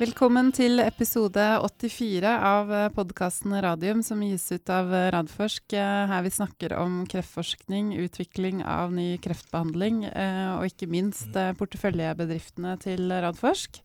[0.00, 5.74] Velkommen til episode 84 av podkasten Radium, som gis ut av Radforsk.
[5.76, 12.78] Her vi snakker om kreftforskning, utvikling av ny kreftbehandling, eh, og ikke minst eh, porteføljebedriftene
[12.80, 13.76] til Radforsk.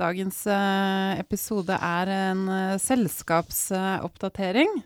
[0.00, 2.48] Dagens eh, episode er en
[2.80, 4.80] selskapsoppdatering.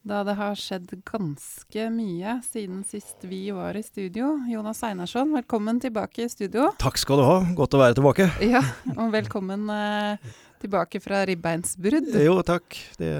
[0.00, 4.30] Da det har skjedd ganske mye siden sist vi var i studio.
[4.48, 6.70] Jonas Einarsson, velkommen tilbake i studio.
[6.80, 7.34] Takk skal du ha.
[7.58, 8.30] Godt å være tilbake.
[8.54, 8.62] Ja,
[8.94, 10.32] og velkommen eh,
[10.64, 12.14] tilbake fra ribbeinsbrudd.
[12.16, 12.78] Jo, takk.
[12.96, 13.10] Det,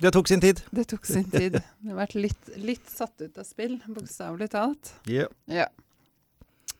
[0.00, 0.64] det, tok sin tid.
[0.72, 1.60] Det tok sin tid.
[1.60, 4.94] Det har vært litt, litt satt ut av spill, bokstavelig talt.
[5.04, 5.28] Yeah.
[5.52, 5.68] Ja.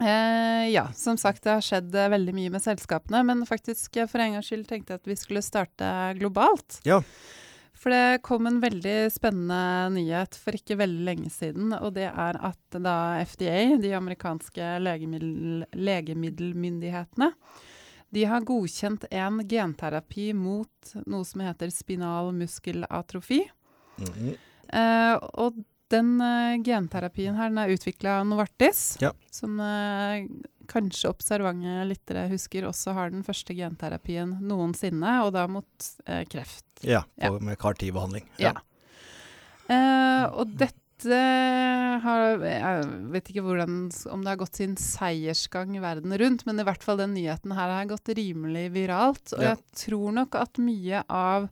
[0.00, 3.20] Eh, ja, som sagt, det har skjedd eh, veldig mye med selskapene.
[3.28, 6.80] Men faktisk, eh, for en gangs skyld tenkte jeg at vi skulle starte globalt.
[6.88, 7.02] Ja.
[7.82, 11.72] For det kom en veldig spennende nyhet for ikke veldig lenge siden.
[11.80, 12.94] Og det er at da
[13.26, 17.32] FDA, de amerikanske legemiddel, legemiddelmyndighetene,
[18.12, 23.40] de har godkjent en genterapi mot noe som heter spinal muskelatrofi.
[23.98, 24.36] Mm -hmm.
[24.78, 29.12] eh, og den uh, genterapien her den er utvikla av Novartis, ja.
[29.30, 30.24] som uh,
[30.72, 36.66] kanskje observante lyttere husker også har den første genterapien noensinne, og da mot eh, kreft.
[36.82, 37.32] Ja, ja.
[37.38, 38.26] med CAR-10-behandling.
[38.42, 38.56] Ja.
[40.34, 40.78] og dette
[42.02, 43.76] har Jeg vet ikke hvordan,
[44.12, 47.72] om det har gått sin seiersgang verden rundt, men i hvert fall den nyheten her
[47.74, 49.32] har gått rimelig viralt.
[49.34, 51.48] Og jeg tror nok at mye av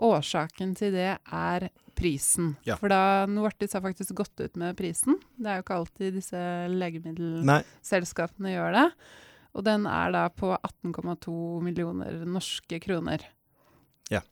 [0.00, 1.66] årsaken til det er
[1.98, 2.54] prisen.
[2.66, 2.76] Ja.
[2.80, 5.18] For da Novartis har faktisk gått ut med prisen.
[5.36, 8.86] Det er jo ikke alltid disse legemiddelselskapene gjør det.
[9.58, 11.34] Og den er da på 18,2
[11.66, 13.24] millioner norske kroner.
[14.12, 14.22] Ja.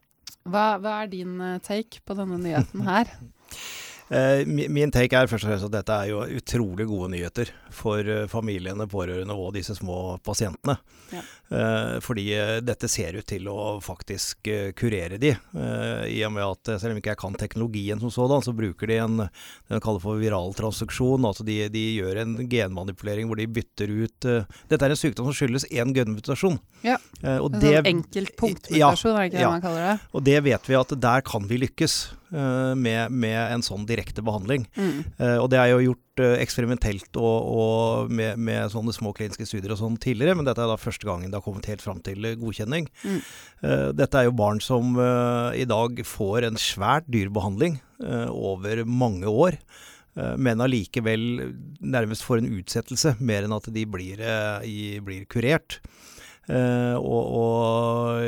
[0.49, 3.13] Hva, hva er din take på denne nyheten her?
[4.09, 8.01] Eh, min take er først og fremst at dette er jo utrolig gode nyheter for
[8.01, 10.78] uh, familiene, pårørende og disse små pasientene.
[11.12, 11.20] Ja.
[11.48, 12.25] Eh, fordi
[12.65, 15.31] dette ser ut til å faktisk kurere de.
[15.33, 18.99] I og med at selv om ikke jeg kan teknologien som sådan, så bruker de
[19.00, 19.28] en det
[19.72, 21.25] de kaller for viral transaksjon.
[21.25, 24.28] Altså de, de, gjør en genmanipulering hvor de bytter ut
[24.69, 26.59] Dette er en sykdom som skyldes én genmutasjon.
[26.84, 26.99] Ja.
[27.38, 29.97] og en det, sånn enkeltpunktmutasjon, ja, er det ikke det man kaller det?
[30.12, 31.99] Og det vet vi at der kan vi lykkes.
[32.28, 34.66] Med, med, en sånn direkte behandling.
[34.77, 34.99] Mm.
[35.16, 39.47] Uh, og det er jo gjort uh, eksperimentelt og, og med, med, sånne små kliniske
[39.49, 42.03] studier og sånn tidligere, men dette er da første gangen det har kommet helt fram
[42.05, 42.91] til godkjenning.
[43.00, 43.21] Mm.
[43.97, 44.99] Dette er jo barn som
[45.56, 47.78] i dag får en svært dyr behandling
[48.28, 49.56] over mange år.
[50.39, 51.25] Men allikevel
[51.81, 54.22] nærmest får en utsettelse, mer enn at de blir,
[55.06, 55.81] blir kurert.
[56.48, 58.22] Uh, og, og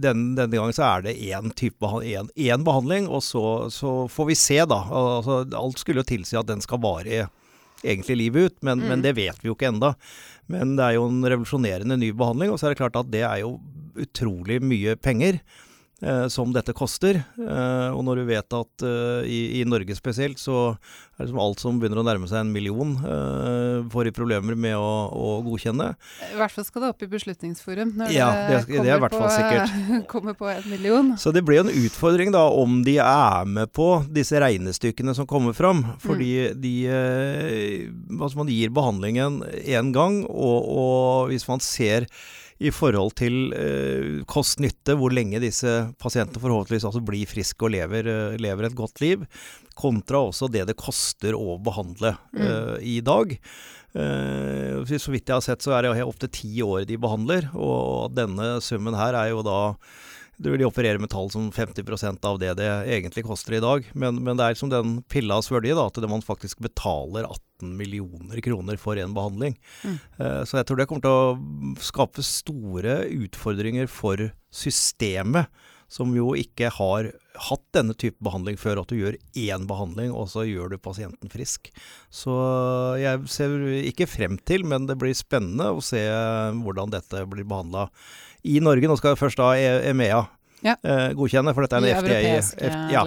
[0.00, 4.36] den, denne gangen så er det én behandling, én behandling, og så, så, får vi
[4.40, 4.78] se, da.
[4.88, 7.26] Altså, alt skulle jo tilsi at den skal vare
[7.84, 8.88] egentlig livet ut, men, mm.
[8.88, 9.92] men det vet vi jo ikke enda.
[10.48, 13.24] Men det er jo en revolusjonerende ny behandling, og så er det klart at det
[13.28, 13.58] er jo
[13.98, 15.42] utrolig mye penger.
[15.98, 17.16] Eh, som dette koster.
[17.42, 20.76] Eh, og når du vet at eh, i, i, Norge spesielt, så
[21.18, 22.92] er det alt som begynner å nærme seg en million,
[23.90, 25.88] får de problemer med å, å, godkjenne.
[26.28, 29.18] I hvert fall skal det opp i Beslutningsforum når ja, det, det, det er hvert
[29.18, 29.74] fall sikkert.
[30.12, 31.10] kommer på en million.
[31.18, 35.56] Så det blir en utfordring da om de er med på disse regnestykkene som kommer
[35.58, 35.82] fram.
[36.04, 36.62] Fordi mm.
[36.62, 36.76] de
[38.18, 42.06] Altså man gir behandlingen én gang, og, og hvis man ser
[42.58, 45.70] i forhold til eh, kost-nytte, hvor lenge disse
[46.02, 49.22] pasientene forhåpentligvis altså blir friske og lever, uh, lever, et godt liv,
[49.78, 52.42] kontra også det det koster å behandle mm.
[52.42, 53.36] eh, i dag.
[53.94, 58.10] Eh, så vidt jeg har sett, så er det opptil ti år de behandler, og
[58.16, 59.60] denne summen her er jo da
[60.38, 63.86] du vil operere med tall som 50% av det det egentlig koster i dag.
[63.98, 68.38] Men, men det er som den pillas verdi, da, at man faktisk betaler 18 millioner
[68.44, 69.58] kroner for en behandling.
[69.82, 69.96] Mm.
[70.20, 75.50] Uh, så jeg tror det kommer til å skape store utfordringer for systemet,
[75.88, 77.08] som jo ikke har
[77.48, 78.82] hatt denne type behandling før.
[78.82, 81.72] At du gjør én behandling, og så gjør du pasienten frisk.
[82.14, 82.38] Så
[83.00, 83.58] jeg ser
[83.90, 86.04] ikke frem til, men det blir spennende å se
[86.62, 87.88] hvordan dette blir behandla
[88.46, 88.86] i Norge.
[88.86, 90.26] Nå skal først da EMEA
[90.64, 90.74] ja.
[90.82, 92.18] eh, godkjenne, for dette er en FDA,
[92.92, 93.04] ja,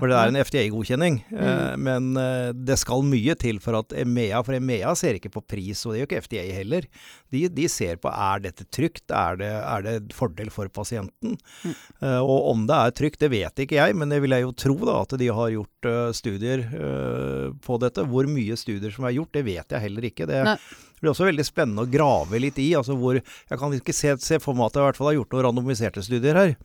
[0.00, 1.20] for det er en FDA-godkjenning.
[1.30, 1.40] Mm.
[1.46, 5.44] Eh, men eh, det skal mye til for at EMEA For EMEA ser ikke på
[5.54, 6.88] pris, og det gjør ikke FDA heller.
[7.30, 11.36] De, de ser på er dette trygt, er det, er det fordel for pasienten.
[11.64, 11.74] Mm.
[11.74, 14.54] Eh, og om det er trygt, det vet ikke jeg, men det vil jeg jo
[14.66, 18.04] tro da, at de har gjort uh, studier uh, på dette.
[18.10, 20.28] Hvor mye studier som er gjort, det vet jeg heller ikke.
[20.30, 20.56] Det, Nei.
[21.00, 22.74] Det blir også veldig spennende å grave litt i.
[22.76, 25.16] altså hvor, Jeg kan ikke se, se for meg at jeg i hvert fall har
[25.16, 26.56] gjort noen randomiserte studier her.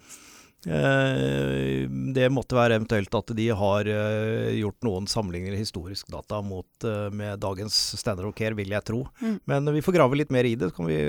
[0.66, 1.86] Eh,
[2.16, 7.08] det måtte være eventuelt at de har eh, gjort noen sammenligninger historisk data mot, eh,
[7.14, 9.04] med dagens standard of care, vil jeg tro.
[9.22, 9.38] Mm.
[9.46, 10.72] Men vi får grave litt mer i det.
[10.72, 11.00] Så kan vi,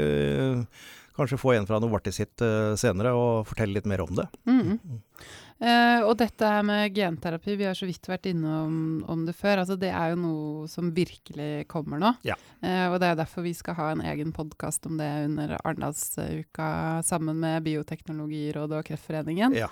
[1.17, 2.43] kanskje få en fra Novartis sitt
[2.77, 4.27] senere og fortelle litt mer om det.
[4.45, 4.77] Mm.
[5.57, 9.63] Eh, og dette her med genterapi, vi har så vidt vært innom om det før.
[9.63, 12.13] altså Det er jo noe som virkelig kommer nå.
[12.29, 12.37] Ja.
[12.61, 17.03] Uh, og det er derfor vi skal ha en egen podkast om det under Arendalsuka
[17.07, 19.57] sammen med Bioteknologirådet og Kreftforeningen.
[19.57, 19.71] Ja.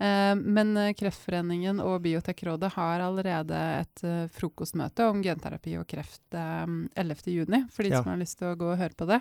[0.00, 6.66] Uh, men Kreftforeningen og Biotekrådet har allerede et uh, frokostmøte om genterapi og kreft eh,
[6.96, 8.02] 11.6, for de Ja.
[8.02, 9.20] som har lyst til å gå og høre på det.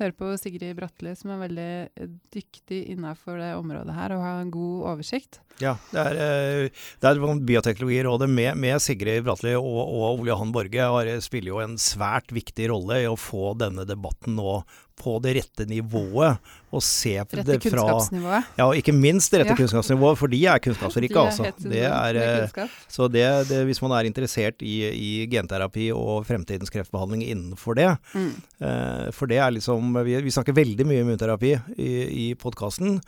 [0.00, 4.40] Høre på Sigrid Bratli, som er veldig eh, dyktig innenfor det området her og har
[4.40, 5.40] en god oversikt.
[5.60, 10.88] Ja, det er, eh, er Bioteknologirådet med, med Sigrid Bratli og, og Ole Johan Borge
[10.94, 14.62] har, spiller jo en svært viktig rolle i å få denne debatten nå
[15.02, 16.40] på det rette nivået.
[16.72, 18.46] Og se det fra kunnskapsnivået.
[18.56, 19.56] Ja, og ikke minst det rette Ja.
[19.60, 21.52] kunnskapsnivået, for de er kunnskapsrike, De er altså.
[21.68, 22.70] Det er, eh, kunnskap.
[22.88, 27.90] så det, det, hvis man er interessert i, i genterapi og fremtidens kreftbehandling innenfor det,
[28.14, 28.32] Mm.
[28.62, 31.90] Eh, for det er liksom Vi, vi snakker veldig mye immunterapi i,
[32.30, 33.00] i podkasten.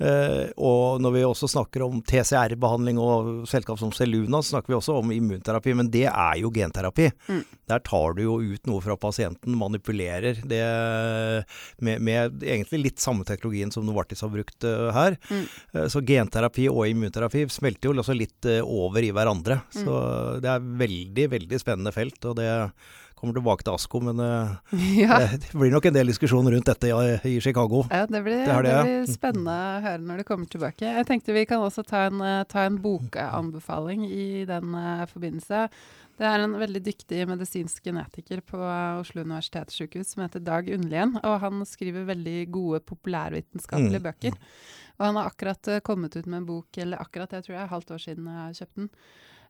[0.00, 4.78] Eh, og når vi også snakker om TCR-behandling og selskap som Celuna, så snakker vi
[4.80, 5.74] også om immunterapi.
[5.78, 7.10] Men det er jo genterapi.
[7.28, 7.44] Mm.
[7.68, 10.64] Der tar du jo ut noe fra pasienten, manipulerer det
[11.82, 15.18] med, med egentlig litt samme teknologien som Novartis har brukt eh, her.
[15.28, 15.44] Mm.
[15.74, 19.60] Eh, så genterapi og immunterapi smelter jo også litt eh, over i hverandre.
[19.70, 19.78] Mm.
[19.84, 20.00] Så
[20.42, 22.20] det er veldig, veldig spennende felt.
[22.24, 22.50] og det
[23.22, 25.20] kommer tilbake til ASKO, men eh, ja.
[25.30, 27.84] det blir nok en del diskusjon rundt dette i, i Chicago.
[27.88, 28.82] Ja, det blir, Det det har det, ja.
[28.88, 30.92] blir spennende å høre når det kommer tilbake.
[30.98, 35.68] Jeg tenkte vi kan også ta en, eh, ta en bokanbefaling i den eh, forbindelse.
[36.20, 38.58] Det er en veldig dyktig medisinsk genetiker på
[39.00, 41.16] Oslo universitetssykehus som heter Dag Unnlien.
[41.24, 44.06] Og han skriver veldig gode populærvitenskapelige Mm.
[44.10, 44.36] bøker.
[44.98, 47.72] Og han har akkurat kommet ut med en bok, eller akkurat, jeg tror jeg er
[47.72, 48.90] halvt år siden jeg kjøpte den,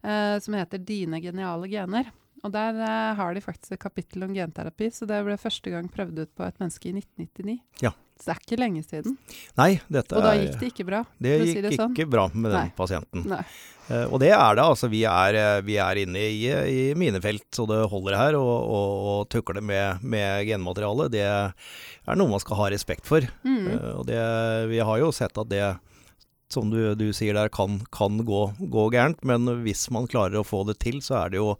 [0.04, 2.12] eh, som heter 'Dine geniale gener'.
[2.42, 5.90] Og der uh, har de faktisk et kapittel om genterapi, så det ble første gang
[5.92, 7.60] prøvd ut på et menneske i 1999.
[7.84, 7.92] Ja.
[8.18, 9.14] Så det er ikke lenge siden.
[9.58, 11.02] Nei, dette Og da gikk det ikke bra.
[11.22, 11.94] det gikk si det sånn.
[11.94, 12.72] ikke bra med den Nei.
[12.76, 13.24] pasienten.
[13.30, 13.44] Nei.
[13.88, 14.62] Uh, og det er det.
[14.62, 18.52] altså Vi er, eh, vi er inne i, i minefelt så det holder her, og,
[18.62, 21.08] og, og tukle med, med genmateriale.
[21.10, 23.26] Det er noe man skal ha respekt for.
[23.46, 23.72] Mm.
[23.72, 24.20] Uh, og det,
[24.70, 25.64] vi har jo sett at det
[26.52, 29.22] som du, du sier der, kan, kan gå, gå gærent.
[29.26, 31.56] Men hvis man klarer å få det til, så er det jo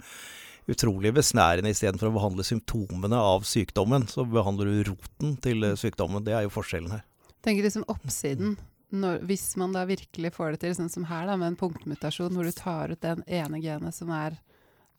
[0.71, 6.23] utrolig besnærende istedenfor å behandle symptomene av sykdommen, så behandler du roten til eh, sykdommen.
[6.25, 7.03] Det er jo forskjellen her.
[7.43, 8.57] Tenker liksom oppsiden.
[8.93, 12.35] Når, hvis man da virkelig får det til, sånn som her da, med en punktmutasjon,
[12.37, 14.37] hvor du tar ut den ene genet som er,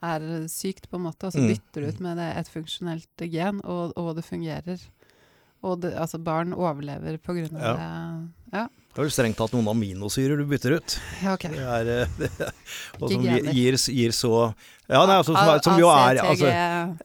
[0.04, 1.51] er sykt, på en måte, og så Mm.
[1.54, 4.81] bytter du ut med det et funksjonelt gen, og, og det fungerer.
[5.63, 7.74] Og det, altså barn overlever på grunn av Ja.
[7.80, 8.31] det.
[8.54, 11.00] Ja, Det er vel strengt tatt noen aminosyrer du bytter ut.
[11.24, 11.45] ja ok.
[11.50, 12.30] Det er, eh, det,
[13.00, 14.54] og som gir, gir, gir så
[14.89, 16.50] Ja, nei, altså, som, som jo er altså,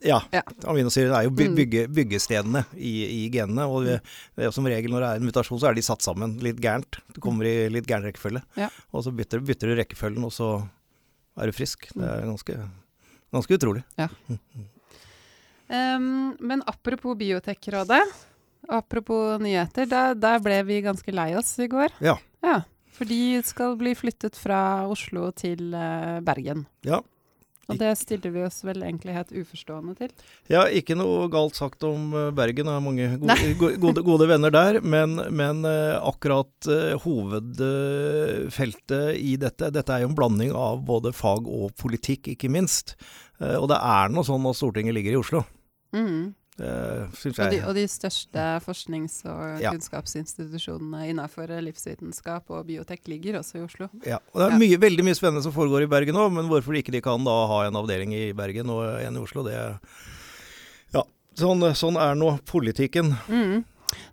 [0.05, 0.19] Ja.
[0.35, 0.43] Ja.
[0.67, 1.55] Aminosyrer er jo Mm.
[1.57, 2.93] bygge, byggestedene i,
[3.25, 3.65] i genene.
[3.71, 4.01] Og det,
[4.37, 6.59] det er som regel når det er en mutasjon, så er de satt sammen litt
[6.61, 6.99] gærent.
[7.15, 8.43] Du kommer i litt gæren rekkefølge.
[8.59, 8.69] Ja.
[8.93, 10.51] Og så bytter, bytter du rekkefølgen, og så
[11.39, 11.87] er du frisk.
[11.95, 12.11] Det Mm.
[12.11, 12.59] er ganske,
[13.33, 13.85] ganske utrolig.
[15.71, 18.01] Um, men apropos Biotekrådet,
[18.69, 21.89] apropos nyheter, der, der ble vi ganske lei oss i går.
[22.05, 22.17] Ja.
[22.45, 22.61] Ja,
[22.95, 26.67] For de skal bli flyttet fra Oslo til uh, Bergen.
[26.87, 27.01] Ja.
[27.69, 30.09] Og det stiller vi oss vel egentlig helt uforstående til.
[30.49, 34.49] Ja, ikke noe galt sagt om eh, Bergen, jeg har mange gode, gode, gode venner
[34.55, 34.81] der.
[34.81, 36.65] Men, men eh, akkurat
[37.05, 42.97] hovedfeltet i dette, dette er jo en blanding av både fag og politikk, ikke minst.
[43.37, 45.45] Og det er nå sånn at Stortinget ligger i Oslo.
[45.93, 46.33] Mm.
[46.59, 49.71] Syns Og, de, og de største forsknings- og Ja.
[49.73, 53.89] kunnskapsinstitusjonene innenfor livsvitenskap og biotek ligger også i Oslo.
[54.05, 54.19] Ja.
[54.35, 54.79] Og det er Ja.
[54.79, 57.63] veldig mye spennende som foregår i Bergen òg, men hvorfor ikke de kan da ha
[57.67, 59.79] en avdeling i Bergen og en i Oslo, det
[60.95, 61.03] Ja.
[61.37, 63.17] Sånn, sånn er nå politikken.
[63.29, 63.65] Mm.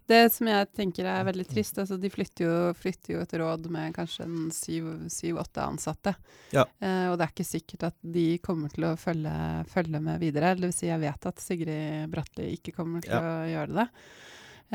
[0.07, 3.63] Det som jeg tenker er veldig trist, altså de flytter jo, flytter jo et råd
[3.73, 6.13] med kanskje en syv-åtte ansatte.
[6.53, 6.67] Ja.
[6.79, 9.33] Eh, og det er ikke sikkert at de kommer til å følge,
[9.73, 10.53] følge med videre.
[10.59, 13.23] Det vil si jeg vet at Sigrid Bratli ikke kommer til Ja.
[13.23, 13.87] å gjøre det.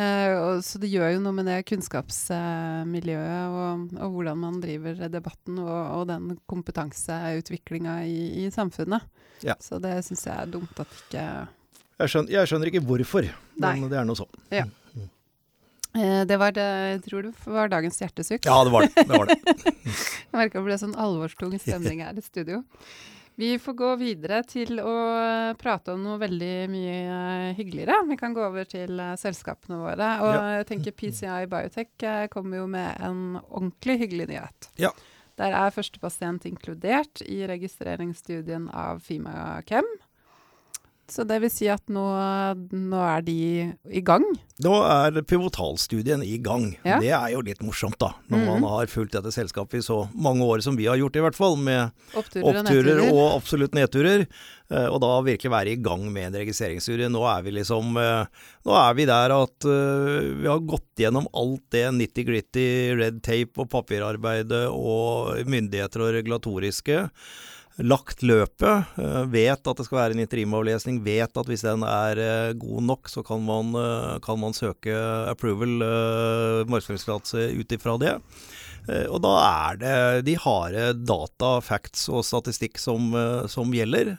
[0.01, 5.01] Eh, og, så det gjør jo noe med det kunnskapsmiljøet og, og hvordan man driver
[5.11, 9.07] debatten og, og den kompetanseutviklinga i, i samfunnet.
[9.47, 9.55] Ja.
[9.63, 11.25] Så det syns jeg er dumt at ikke
[12.01, 13.27] Jeg skjønner, jeg skjønner ikke hvorfor,
[13.61, 13.75] Nei.
[13.81, 14.31] men det er nå sånn.
[14.51, 14.67] eh,
[15.93, 18.45] Det var det, jeg tror det var dagens hjertesukk.
[18.47, 18.93] Ja, det var det.
[18.95, 19.39] det, var det.
[20.31, 22.61] Jeg merka det ble sånn alvorstung stemning her i studio.
[23.41, 27.97] Vi får gå videre til å eh, prate om noe veldig mye eh, hyggeligere.
[28.11, 30.11] Vi kan gå over til eh, selskapene våre.
[30.23, 30.43] Og Ja.
[30.61, 34.69] jeg tenker PCI Biotech eh, kommer jo med en ordentlig hyggelig nyhet.
[34.83, 34.93] Ja.
[35.41, 39.89] Der er første pasient inkludert i registreringsstudien av Fimakem.
[41.11, 42.05] Så det vil si at nå,
[42.71, 43.35] nå er de
[43.91, 44.23] i gang?
[44.63, 46.69] Nå er pivotalstudien i gang.
[46.87, 47.01] Ja.
[47.03, 48.13] Det er jo litt morsomt, da.
[48.31, 48.61] Når Mhm.
[48.61, 51.35] man har fulgt dette selskapet i så mange år som vi har gjort, i hvert
[51.35, 51.57] fall.
[51.57, 54.27] Med Oppturer og oppturer og, og absolutt nedturer.
[54.71, 57.09] eh, Og da virkelig være i gang med en registreringsstudie.
[57.11, 58.27] Nå er vi liksom eh,
[58.65, 63.59] Nå er vi der at eh, vi har gått gjennom alt det nitty-gritty red tape
[63.59, 67.09] og papirarbeidet og myndigheter og regulatoriske.
[67.81, 72.21] Lagt løpet, eh, vet at det skal være en interimavlesning, vet at hvis den er
[72.21, 74.93] eh, god nok, så kan man, eh, kan man søke
[75.31, 75.79] approval,
[76.69, 78.17] markedsføringstillatelse ut ifra det.
[79.13, 79.97] Og da er det
[80.27, 83.13] de harde data, facts og statistikk som,
[83.53, 84.15] som gjelder.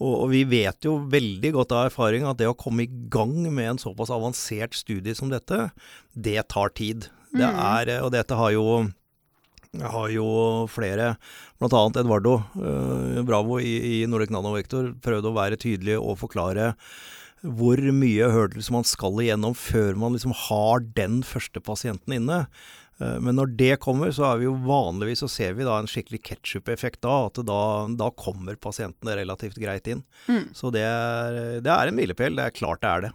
[0.00, 3.74] Og, vi vet jo veldig godt av erfaring at det å komme i gang med
[3.74, 5.68] en såpass avansert studie som dette,
[6.16, 7.08] det tar tid.
[7.36, 7.60] Det Mm.
[7.60, 8.66] er, og dette har jo
[9.82, 10.26] har jo
[10.72, 11.16] flere,
[11.60, 11.82] bl.a.
[12.00, 16.72] Eduardo eh, Bravo i, i Nordic Nanovektor, prøvd å være tydelig og forklare
[17.46, 22.38] hvor mye hurdles man skal igjennom før man liksom har den første pasienten inne.
[22.98, 25.90] Eh, Men når det kommer, så er vi jo vanligvis så ser vi da en
[25.90, 27.26] skikkelig ketsjup-effekt da.
[27.28, 27.60] At da,
[27.92, 30.02] da kommer pasientene relativt greit inn.
[30.30, 30.48] Mm.
[30.56, 32.34] Så det er, det er en milepæl.
[32.40, 33.14] Det er klart det er det.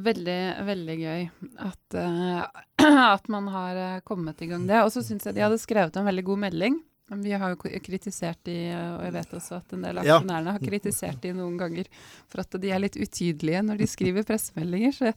[0.00, 1.24] Veldig, veldig gøy
[1.66, 2.44] at, eh,
[3.16, 4.78] at man har eh, kommet i gang det.
[4.84, 6.78] Og så syns jeg de hadde skrevet en veldig god melding.
[7.10, 11.18] Vi har jo kritisert de, og jeg vet også at en del aksjonærene har kritisert
[11.24, 11.88] de noen ganger
[12.30, 14.94] for at de er litt utydelige når de skriver pressemeldinger.
[14.94, 15.16] Så jeg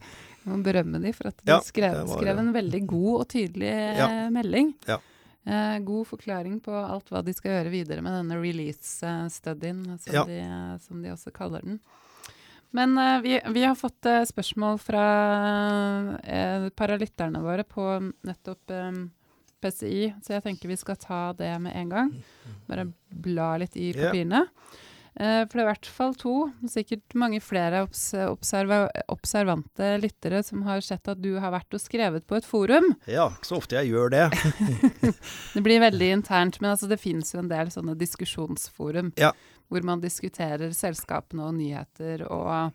[0.50, 3.70] må berømme de for at de Ja, skrev, var- skrev en veldig god og tydelig
[3.70, 4.08] eh, Ja.
[4.34, 4.72] melding.
[4.90, 4.98] Ja.
[5.46, 10.40] Eh, god forklaring på alt hva de skal gjøre videre med denne release-studien, som, de,
[10.88, 11.78] som de også kaller den.
[12.74, 15.04] Men uh, vi, vi har fått uh, spørsmål fra
[16.22, 17.84] et par av lytterne våre på
[18.26, 19.04] nettopp um,
[19.64, 22.10] PCI, så jeg tenker vi skal ta det med en gang.
[22.68, 24.44] Bare bla litt i papirene.
[25.14, 26.32] Eh, for det er i hvert fall to,
[26.66, 31.82] sikkert mange flere obs observa observante lyttere som har sett at du har vært og
[31.82, 32.88] skrevet på et forum.
[33.06, 34.24] Ja, ikke så ofte jeg gjør det.
[35.54, 39.30] Det blir veldig internt, men altså det finnes jo en del sånne diskusjonsforum Ja.
[39.68, 42.72] Hvor man diskuterer selskapene og nyheter og,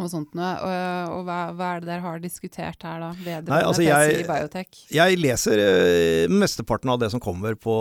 [0.00, 0.50] og sånt noe.
[0.64, 4.26] Og, og hva, hva er det dere har diskutert her da, vedrørende altså jeg- PCI
[4.30, 4.80] Biotech?
[4.96, 7.74] Jeg leser uh, mesteparten av det som kommer på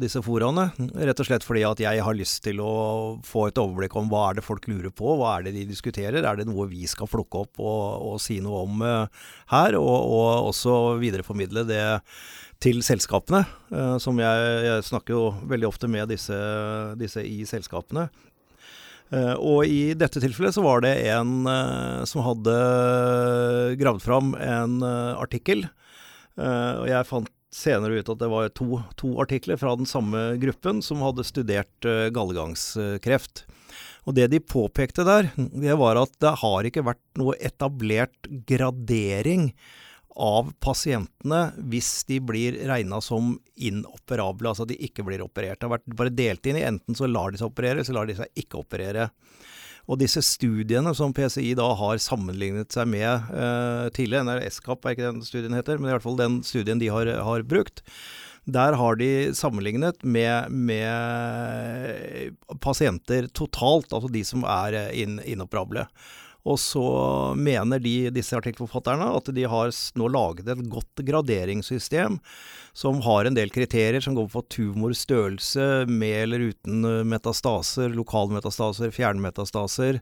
[0.00, 0.68] disse foraene.
[0.96, 2.72] Rett og slett fordi at jeg har lyst til å
[3.26, 6.22] få et overblikk om hva er det folk lurer på, hva er det de diskuterer.
[6.24, 9.76] Er det noe vi skal plukke opp og, og si noe om uh, her?
[9.78, 11.84] Og, og også videreformidle det
[12.64, 13.44] til selskapene.
[13.70, 16.34] Uh, som jeg, jeg snakker jo veldig ofte med disse,
[16.98, 18.08] disse i selskapene.
[19.08, 22.54] Eh, og i dette tilfellet så var det en eh, som hadde
[23.80, 25.68] gravd fram en eh, artikkel.
[26.38, 30.78] Og jeg fant senere ut at det var to, to artikler fra den samme gruppen
[30.86, 33.42] som hadde studert gallegangskreft.
[34.06, 39.48] Og det de påpekte der, det var at det har ikke vært noe etablert gradering
[40.18, 45.60] av pasientene hvis de blir regna som inoperable, altså at de ikke blir operert.
[45.60, 48.10] Det har vært bare delt inn i enten så lar de seg operere, så lar
[48.10, 49.08] de seg ikke operere.
[49.88, 54.84] Og disse studiene som PCI da har sammenlignet seg med eh, tidligere, den er SCAP
[54.84, 57.80] er ikke den studien heter, men i hvert fall den studien de har, har brukt,
[58.48, 65.86] der har de sammenlignet med, med pasienter totalt, altså de som er eh, inoperable.
[66.48, 66.84] Og så
[67.36, 72.18] mener de, disse artikkelforfatterne at de har nå laget et godt graderingssystem
[72.78, 78.92] som har en del kriterier som går på tumorstørrelse, med eller uten eh, metastaser, lokalmetastaser,
[78.94, 80.00] fjernmetastaser.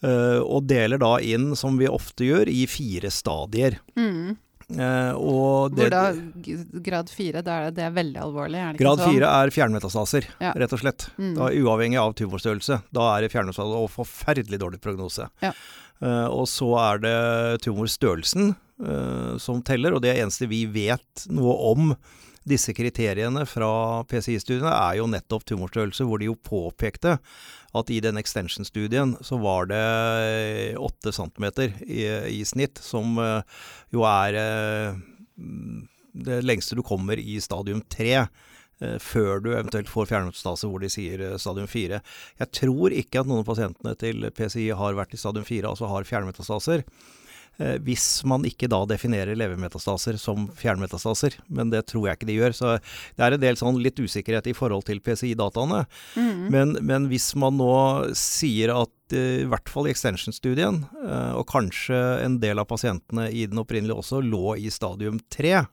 [0.00, 3.78] eh, og deler da inn, som vi ofte gjør, i fire stadier.
[4.00, 4.38] Mm.
[4.70, 6.02] Eh, og Hvor da
[6.86, 9.12] grad fire, da er det, det er veldig alvorlig, er det Grad sånn?
[9.16, 10.52] fire er fjernmetastaser, Ja.
[10.54, 11.08] rett og slett.
[11.18, 11.34] Mm.
[11.34, 12.82] Da, uavhengig av tumorstørrelse.
[12.94, 15.28] Da er det fjernmetastaser og forferdelig dårlig prognose.
[15.42, 15.52] Ja.
[16.00, 17.16] Eh, og så er det
[17.66, 18.54] tumorstørrelsen
[18.86, 21.94] eh, som teller, og det eneste vi vet noe om
[22.48, 23.70] disse kriteriene fra
[24.08, 27.18] PCI-studiene, er jo nettopp tumorstørrelse, hvor de jo påpekte
[27.76, 31.46] at i den extension-studien så var det 8 cm
[31.86, 32.02] i,
[32.40, 33.60] i snitt, som eh,
[33.94, 34.96] jo er eh,
[36.10, 40.90] det lengste du kommer i stadium 3 eh, før du eventuelt får fjernmetastase hvor de
[40.90, 42.02] sier stadium 4.
[42.42, 45.92] Jeg tror ikke at noen av pasientene til PCI har vært i stadium 4, altså
[45.92, 46.88] har fjernmetastaser.
[47.60, 52.38] Eh, Hvis man ikke da definerer levermetastaser som fjernmetastaser, men det tror jeg ikke de
[52.38, 52.56] gjør.
[52.56, 55.84] Så det er en del sånn litt usikkerhet i forhold til PCI-dataene.
[56.16, 56.46] Mm.
[56.52, 57.74] Men, men hvis man nå
[58.18, 63.28] sier at eh, i hvert fall i extension-studien, eh, og kanskje en del av pasientene
[63.28, 65.66] i den opprinnelige også, lå i stadium 3, Eh,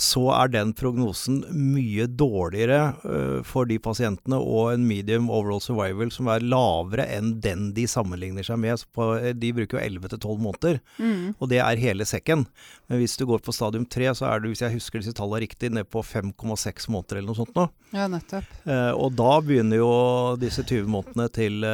[0.00, 6.08] så er den prognosen mye dårligere eh, for de pasientene og en medium overall survival
[6.14, 8.80] som er lavere enn den de sammenligner seg med.
[8.80, 11.36] Eh, de bruker jo 11 til 12 måneder, mm.
[11.36, 12.46] og det er hele sekken.
[12.88, 15.44] Men hvis du går på stadium 3, så er du, hvis jeg husker disse tallene
[15.44, 17.68] riktig, ned på 5,6 måneder eller noe sånt nå.
[17.92, 18.48] Ja, nettopp.
[18.96, 19.92] Og da begynner jo
[20.40, 21.64] disse 20 månedene til,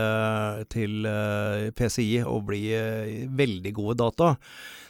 [0.71, 1.07] til
[1.75, 2.65] PCI å bli
[3.35, 4.35] veldig gode data.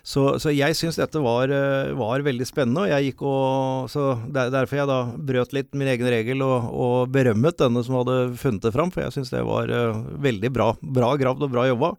[0.04, 4.10] Så, så jeg syns dette var, eh, var, veldig spennende, og jeg gikk og Så
[4.28, 8.18] der, derfor jeg da brøt litt min egen regel og, og berømmet denne som hadde
[8.40, 10.74] funnet det fram, for jeg syns det var uh, veldig bra.
[10.82, 11.94] Bra gravd og bra jobba.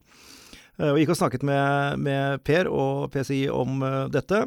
[0.77, 3.81] Uh, og gikk og snakket med, med Per og PCI om
[4.13, 4.45] dette.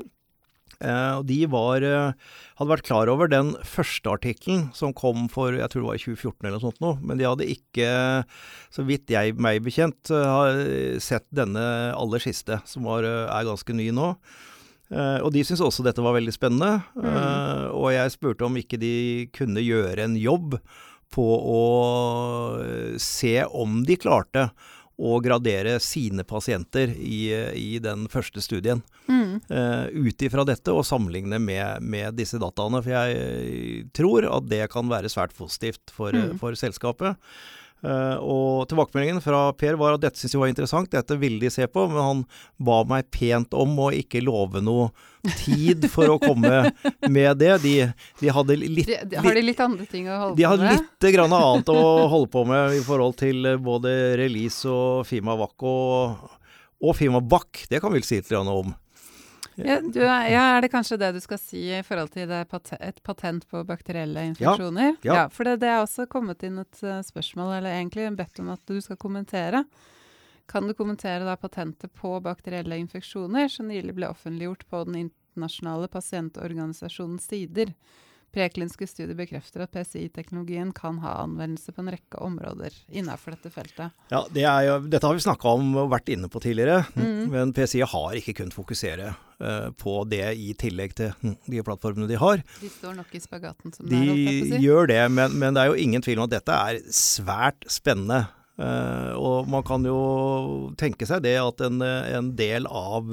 [0.78, 2.12] Eh, og de var, eh,
[2.58, 6.04] hadde vært klar over den første artikkelen som kom for jeg tror det var i
[6.04, 7.88] 2014 eller noe sånt noe, men de hadde ikke,
[8.70, 11.64] så vidt jeg meg bekjent, eh, sett denne
[11.98, 14.14] aller siste, som var, er ganske ny nå.
[14.88, 16.78] Uh, og de syntes også dette var veldig spennende.
[16.96, 17.04] Mm.
[17.04, 20.56] Uh, og jeg spurte om ikke de kunne gjøre en jobb
[21.12, 21.60] på å
[22.96, 24.46] se om de klarte
[24.98, 28.80] å gradere sine pasienter i, i den første studien.
[29.06, 29.17] Mm.
[29.50, 32.82] Uh, Ut ifra dette og sammenligne med, med, disse dataene.
[32.84, 36.36] For jeg tror at det kan være svært positivt for, mm.
[36.42, 37.16] for selskapet.
[37.78, 41.50] Uh, og tilbakemeldingen fra Per var at dette syntes jeg var interessant, dette ville de
[41.52, 42.22] se på, men han
[42.58, 44.88] ba meg pent om å ikke love noe
[45.44, 46.72] tid for å komme
[47.06, 47.52] med det.
[47.62, 47.74] De,
[48.18, 50.40] de hadde litt de, Har de litt andre ting å holde på med?
[50.42, 55.06] De hadde litt grann annet å holde på med i forhold til både release og
[55.06, 56.28] Fima Vac og,
[56.82, 57.66] og Fima Bac.
[57.70, 58.74] Det kan vi vel si litt om.
[59.58, 63.02] Ja, du, ja, Er det kanskje det du skal si i forhold til pat et
[63.02, 64.94] patent på bakterielle infeksjoner?
[65.02, 65.10] Ja.
[65.10, 65.20] ja.
[65.22, 68.52] ja for det, det, er også kommet inn et uh, spørsmål, eller egentlig bedt om
[68.54, 69.64] at du skal kommentere.
[70.48, 75.90] Kan du kommentere da patentet på bakterielle infeksjoner som nylig ble offentliggjort på den internasjonale
[75.92, 77.74] pasientorganisasjonens sider?
[78.38, 83.96] Prekliniske studier bekrefter at PCI-teknologien kan ha anvendelse på en rekke områder innenfor dette feltet.
[84.12, 87.24] Ja, det jo, Dette har vi snakka om og vært inne på tidligere, mm.
[87.32, 89.10] men PCI har ikke kunnet fokusere
[89.42, 92.44] uh, på det i tillegg til hm, de plattformene de har.
[92.62, 94.24] De står nok i spagaten som de det er?
[94.28, 94.62] De si.
[94.68, 98.28] gjør det, men, men, det er jo ingen tvil om at dette er svært spennende.
[98.58, 99.98] Uh, og man kan jo
[100.78, 103.10] tenke seg det at en, en del av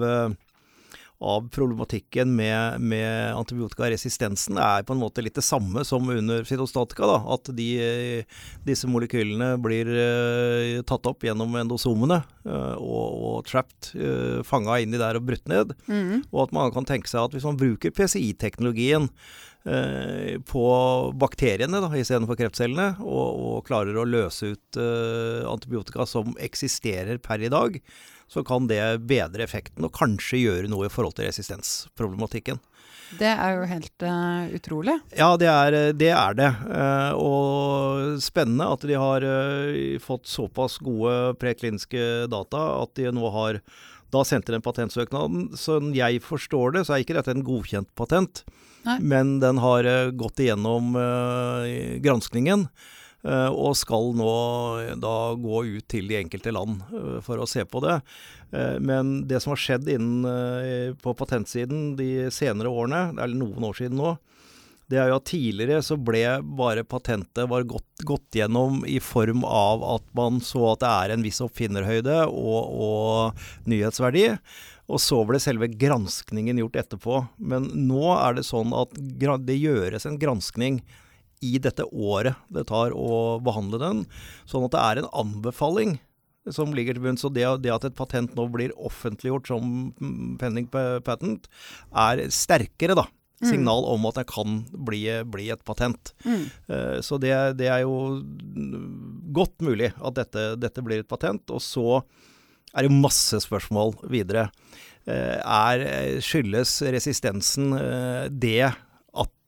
[1.20, 7.08] av problematikken med, med, antibiotikaresistensen er på en måte litt det samme som under cytostatika.
[7.08, 7.18] Da.
[7.38, 7.70] At de,
[8.68, 15.00] disse molekylene blir uh, tatt opp gjennom endosomene uh, og, og trapped, uh, fanga inni
[15.02, 15.76] der og brutt ned.
[15.88, 16.26] Mm.
[16.34, 19.12] Og at man kan tenke seg at hvis man bruker PCI-teknologien
[20.46, 20.64] på
[21.18, 24.78] bakteriene da, istedenfor kreftcellene, og, og, klarer å løse ut
[25.50, 27.80] antibiotika som eksisterer per i dag,
[28.32, 32.62] så kan det bedre effekten og kanskje gjøre noe i forhold til resistensproblematikken.
[33.20, 34.96] Det er jo helt uh, utrolig.
[35.16, 36.10] Ja, det er det.
[36.10, 36.50] Er det.
[36.66, 43.30] Uh, og spennende at de har uh, fått såpass gode prekliniske data at de nå
[43.36, 43.62] har
[44.14, 45.52] da sendte den patentsøknaden.
[45.60, 48.44] Sånn jeg forstår det, så er ikke dette en godkjent patent,
[48.86, 49.00] Nei.
[49.02, 50.94] men den har gått igjennom
[52.06, 52.68] granskningen.
[53.26, 54.34] Eh, og skal nå
[55.02, 57.98] da gå ut til de enkelte land eh, for å se på det.
[58.54, 63.66] Eh, men det som har skjedd innen på patentsiden de senere årene, det er noen
[63.66, 64.16] år siden nå,
[64.86, 69.42] det er jo at tidligere så ble bare patentet var gått, gått gjennom i form
[69.48, 74.28] av at man så at det er en viss oppfinnerhøyde og, og nyhetsverdi.
[74.86, 77.24] Og så ble selve granskningen gjort etterpå.
[77.42, 80.84] Men nå er det sånn at det gjøres en granskning
[81.46, 84.04] i dette året det tar å behandle den.
[84.50, 85.98] Sånn at det er en anbefaling
[86.54, 87.20] som ligger til bunn.
[87.20, 89.76] Så det, det, at et patent nå blir offentliggjort som
[90.42, 91.50] pending patent,
[91.92, 93.08] er sterkere, da.
[93.44, 93.50] Mm.
[93.50, 96.14] Signal om at det kan bli, bli et patent.
[96.24, 96.46] Mm.
[96.72, 98.22] Uh, så det, det, er jo
[99.36, 101.52] godt mulig at dette, dette, blir et patent.
[101.52, 102.00] Og så
[102.76, 104.48] er det masse spørsmål videre.
[105.06, 105.84] Uh, er,
[106.24, 108.72] skyldes resistensen uh, det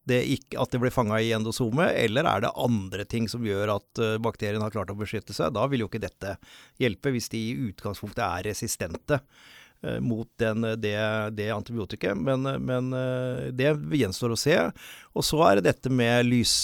[0.08, 3.76] det ikke, at det blir fanga i endosomet, eller er det andre ting som gjør
[3.78, 5.54] at uh, bakterien har klart å beskytte seg?
[5.56, 6.38] Da vil jo ikke dette
[6.82, 10.98] hjelpe, hvis de i utgangspunktet er resistente uh, mot den, det,
[11.38, 12.18] det antibiotiket.
[12.18, 14.60] Men, men uh, det gjenstår å se.
[15.14, 16.58] Og så er det dette med lys.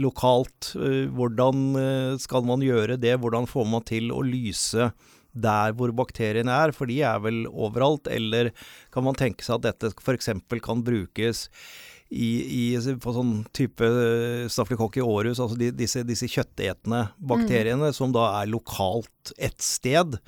[0.00, 0.70] lokalt.
[1.12, 1.76] hvordan
[2.16, 3.18] skal man gjøre det?
[3.20, 4.86] Hvordan får man til å lyse
[5.34, 8.08] der hvor bakteriene er, for de er vel overalt?
[8.10, 8.52] Eller
[8.94, 10.30] kan man tenke seg at dette f.eks.
[10.64, 11.48] kan brukes
[12.14, 12.64] i, i,
[13.00, 17.96] på sånn type eh, stafylokokk i Århus, altså de, disse, disse, kjøttetende bakteriene, mm.
[17.96, 20.18] som da er lokalt ett sted,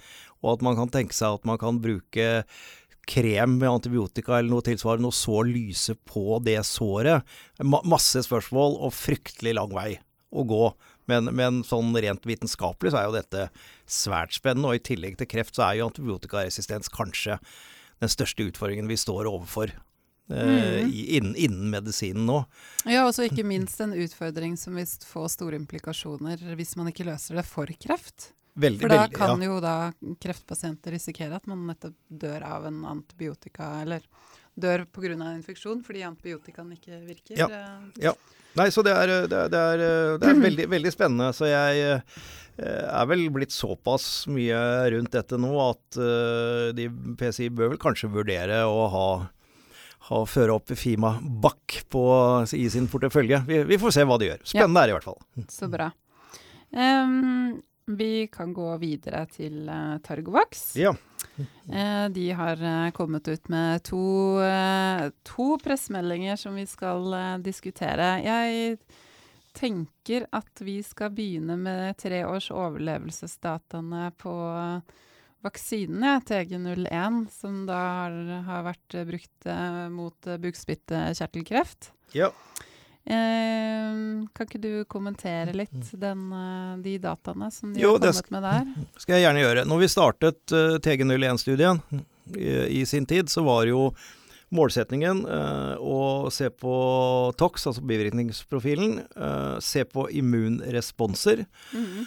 [0.42, 2.42] og at man kan tenke seg at man kan bruke
[3.07, 7.23] krem med antibiotika eller noe tilsvarende og så lyse på det såret.
[7.62, 9.92] Ma masse spørsmål og fryktelig lang vei
[10.35, 10.64] å gå.
[11.11, 13.49] Men, men sånn rent vitenskapelig så er jo dette
[13.87, 14.73] svært spennende.
[14.73, 17.40] Og i tillegg til kreft så er jo antibiotikaresistens kanskje
[18.03, 19.75] den største utfordringen vi står overfor.
[20.27, 20.90] Mm.
[20.90, 22.40] innen, innen, medisinen nå.
[22.83, 27.07] Ja, og så ikke minst en utfordring som vil få store implikasjoner hvis man ikke
[27.07, 28.33] løser det for kreft.
[28.57, 29.51] Veldig, for da veldig, kan ja.
[29.51, 29.77] jo da
[30.23, 34.03] kreftpasienter risikere at man nettopp dør av en antibiotika, eller
[34.57, 35.12] dør pga.
[35.35, 37.38] infeksjon fordi antibiotikaen ikke virker.
[37.38, 37.62] Ja.
[38.01, 38.14] ja.
[38.57, 39.85] Nei, så det er, det er, det er,
[40.23, 41.31] det er veldig, veldig, spennende.
[41.37, 42.19] Så jeg eh,
[42.88, 44.59] er vel blitt såpass mye
[44.97, 46.01] rundt dette nå at
[46.77, 46.90] de
[47.21, 49.09] PCI bør vel kanskje vurdere å ha
[50.07, 51.81] ha føre opp Fima Bakk
[52.55, 53.42] i sin portefølje.
[53.49, 54.42] Vi, vi, får se hva de gjør.
[54.45, 54.85] Spennende ja.
[54.85, 55.49] er det i hvert fall.
[55.53, 55.90] Så bra.
[56.77, 60.69] Um, vi kan gå videre til uh, Targovax.
[60.79, 60.95] Ja.
[61.38, 64.03] Uh, de har uh, kommet ut med to,
[65.27, 68.16] to pressemeldinger som vi skal diskutere.
[68.25, 68.79] Jeg
[69.57, 74.35] tenker at vi skal begynne med tre års overlevelsesdataene på
[75.46, 77.83] vaksinene TG01, som da
[78.49, 79.49] har vært brukt
[79.94, 81.92] mot bukspyttkjertelkreft.
[82.16, 82.33] Ja.
[83.07, 88.33] Eh, kan ikke du kommentere litt den, eh, de dataene som de jo, har kommet
[88.35, 88.66] med der?
[88.97, 89.64] Det skal jeg gjerne gjøre.
[89.71, 91.83] Når vi startet uh, eh, TG01-studien
[92.35, 93.92] i, i, sin tid, så var jo
[94.57, 96.01] målsetningen uh, å
[96.35, 96.75] se på
[97.38, 98.99] TOX, altså bivirkningsprofilen.
[99.14, 102.05] Uh, se på immunresponser, mm.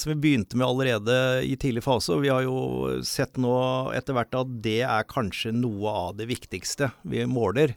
[0.00, 2.14] som vi begynte med allerede i tidlig fase.
[2.16, 3.52] Og vi har jo sett nå
[3.92, 7.76] etter hvert at det er kanskje noe av det viktigste vi måler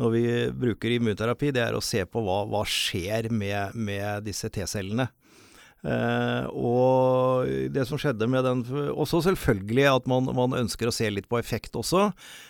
[0.00, 0.24] når vi
[0.64, 5.08] bruker immunterapi, det er å se på hva, hva skjer med, med disse T-cellene.
[5.84, 11.10] Eh, og det som skjedde med den Også selvfølgelig at man, man, ønsker å se
[11.12, 12.06] litt på effekt også.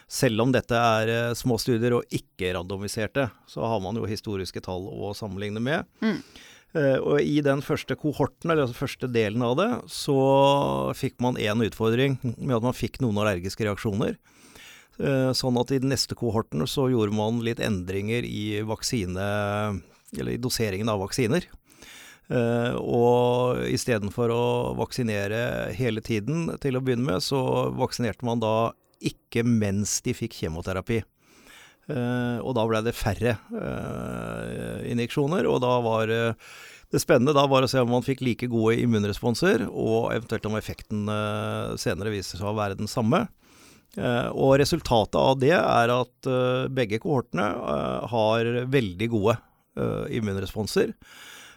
[0.07, 4.62] Selv om dette er eh, små studier og ikke randomiserte, så har man jo historiske
[4.64, 5.88] tall å sammenligne med.
[6.04, 6.20] Mm.
[6.78, 10.18] Eh, og i den første kohorten, eller altså første delen av det, så
[10.98, 14.16] fikk man én utfordring med at man fikk noen allergiske reaksjoner.
[15.02, 19.24] Eh, sånn at i den neste kohorten så gjorde man litt endringer i vaksine
[20.14, 21.48] Eller i doseringen av vaksiner.
[22.24, 24.44] Uh, og istedenfor å
[24.78, 27.40] vaksinere hele tiden til å begynne med, så
[27.76, 28.72] vaksinerte man da
[29.04, 31.02] ikke mens de fikk kjemoterapi.
[31.90, 33.35] Uh, og da ble det færre
[34.88, 38.78] injeksjoner, og da var det spennende da var å se om man fikk like gode
[38.87, 41.11] immunresponser, og eventuelt om effekten
[41.83, 43.26] senere viser seg å være den samme.
[43.94, 49.40] Uh, og resultatet av det er at uh, begge kohortene uh, har veldig gode
[50.14, 50.92] immunresponser.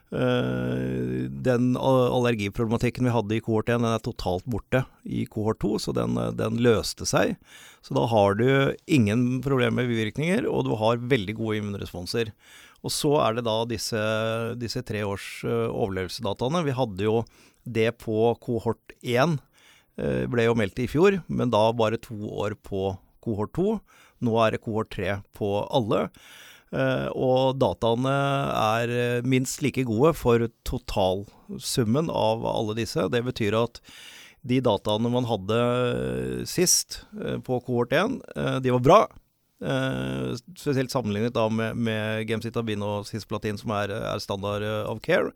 [0.10, 5.94] den allergiproblematikken vi hadde i kohort 1, den er totalt borte i kohort 2, så
[5.94, 7.36] den, den, løste seg.
[7.86, 12.34] Så da har du ingen problemer med bivirkninger, og du har veldig gode immunresponser.
[12.82, 14.02] Og så er det da disse,
[14.58, 16.66] disse tre års overlevelsesdataene.
[16.66, 17.20] Vi hadde jo
[17.70, 19.47] det på kohort 1 Eh,
[19.98, 22.92] ble jo meldt i fjor, men da bare to år på
[23.26, 23.78] kohort 2.
[24.26, 26.08] Nå er det kohort 3 på alle.
[26.76, 28.14] Eh, og dataene
[28.52, 33.08] er eh, minst like gode for totalsummen av alle disse.
[33.14, 33.80] Det betyr at
[34.48, 35.56] de dataene man hadde
[36.48, 37.02] sist
[37.44, 38.20] på kohort 1,
[38.64, 39.00] de var bra.
[40.56, 45.34] spesielt sammenlignet da med, med gemcitabin og cisplatin, som er, er standard of care.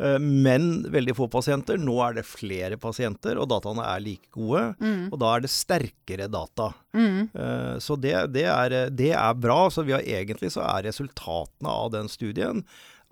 [0.00, 1.80] Eh, men veldig få pasienter.
[1.80, 4.70] Nå er det flere pasienter, og dataene er like gode.
[4.80, 5.10] Mm.
[5.10, 6.70] Og da er det sterkere data.
[6.96, 7.28] Mm.
[7.34, 9.62] Eh, så det, det, er, det, er, bra.
[9.72, 12.64] Så vi har egentlig så er resultatene av den studien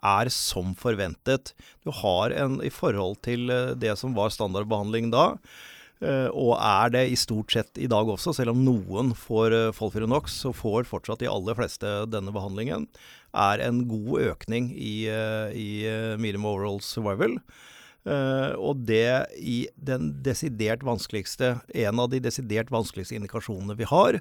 [0.07, 1.53] er som forventet.
[1.85, 5.35] Du har en i forhold til eh, det som var standardbehandling da.
[5.98, 10.37] Og er det i stort sett i dag også, selv om noen får Folfirinox, Folfironox,
[10.44, 12.87] så får fortsatt de aller fleste denne behandlingen
[13.37, 17.38] er en god økning i, eh, i eh, medium overall survival.
[18.08, 24.16] Og det i den desidert vanskeligste, en av de desidert vanskeligste indikasjonene vi har.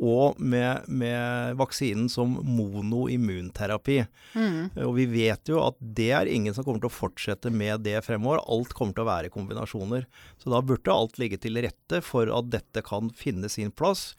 [0.00, 3.98] Og med, med vaksinen som monoimmunterapi.
[4.32, 4.70] Mm.
[4.86, 7.98] Og vi vet jo at det er ingen som kommer til å fortsette med det
[8.06, 8.40] fremover.
[8.48, 10.08] Alt kommer til å være kombinasjoner.
[10.40, 14.14] Så da burde alt ligge til rette for at dette kan finne sin plass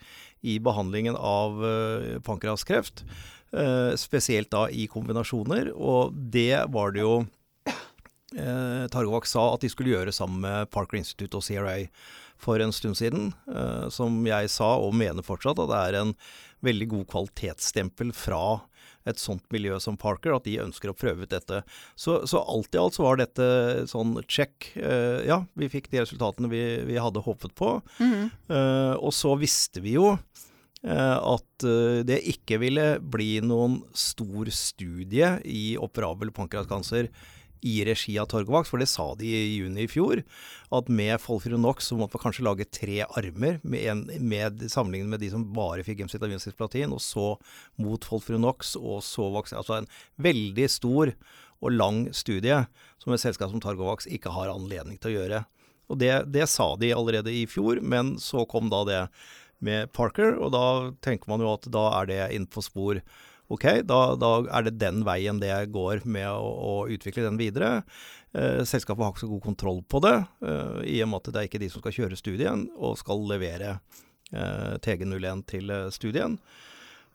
[0.45, 3.05] i behandlingen av uh, pankreaskreft.
[3.51, 5.73] Eh, spesielt da i kombinasjoner.
[5.75, 7.15] Og det var det jo
[8.37, 11.75] eh, Targovak sa at de skulle gjøre sammen med Parker Institute og CRA
[12.41, 13.31] for en stund siden.
[13.47, 16.13] Eh, som jeg sa, og mener fortsatt, at det er en
[16.65, 18.61] veldig god kvalitetsstempel fra
[19.09, 21.63] et sånt miljø som Parker, at de ønsker å prøve ut dette.
[21.97, 23.47] Så, så alt i alt så var dette
[23.89, 24.69] sånn check.
[24.75, 27.79] Uh, ja, vi fikk de resultatene vi, vi hadde håpet på.
[27.97, 28.29] Mm.
[28.51, 31.65] Uh, og så visste vi jo uh, at
[32.05, 37.09] det ikke ville bli noen stor studie i operabel pankreaskancer
[37.61, 40.23] i regi av Torgovax, for det sa de i juni i fjor.
[40.73, 45.23] At med Folfirinox så måtte man kanskje lage tre armer, med, en, med sammenlignet med
[45.23, 47.27] de som bare fikk gemcitabincisplatin, og så
[47.81, 49.61] mot Folfirinox, og så vaksine.
[49.61, 49.89] Altså en
[50.21, 51.13] veldig stor
[51.61, 52.63] og lang studie
[53.01, 55.43] som et selskap som Targovax ikke har anledning til å gjøre.
[55.91, 59.01] Og det, det sa de allerede i fjor, men så kom da det
[59.61, 60.65] med Parker, og da
[61.05, 63.01] tenker man jo at da er det inn på spor
[63.55, 67.81] ok, da, da, er det den veien det går med å, å utvikle den videre.
[68.31, 71.41] Eh, selskapet har ikke så god kontroll på det, eh, i og med at det
[71.41, 73.77] er ikke de som skal kjøre studien og skal levere
[74.31, 76.39] eh, TG01 til eh, studien.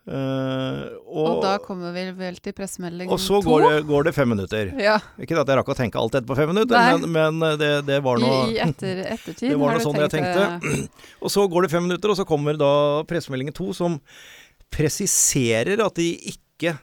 [0.06, 3.16] Uh, og, og, da kommer vi vel til pressemelding to?
[3.16, 4.68] Og så går det, går det, fem minutter.
[4.78, 5.00] Ja.
[5.18, 7.70] Ikke at jeg rakk å tenke alt dette på fem minutter, men, men, eh, det,
[7.88, 10.84] det, var noe i etter, ettertid Det var noe sånn jeg tenkte.
[11.26, 12.70] og så går det fem minutter, og så kommer da
[13.10, 13.98] pressemeldingen to, som
[14.72, 16.76] presiserer at de ikke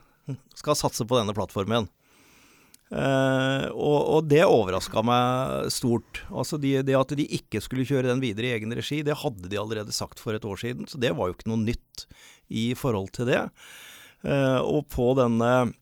[0.57, 1.89] skal satse på denne plattformen.
[2.93, 6.21] Uh, og, og, det overraska meg stort.
[6.29, 9.49] Altså de, det at de ikke skulle kjøre den videre i egen regi, det hadde
[9.49, 12.05] de allerede sagt for et år siden, så det var jo ikke noe nytt
[12.53, 13.41] i forhold til det.
[14.21, 15.73] Uh, og på denne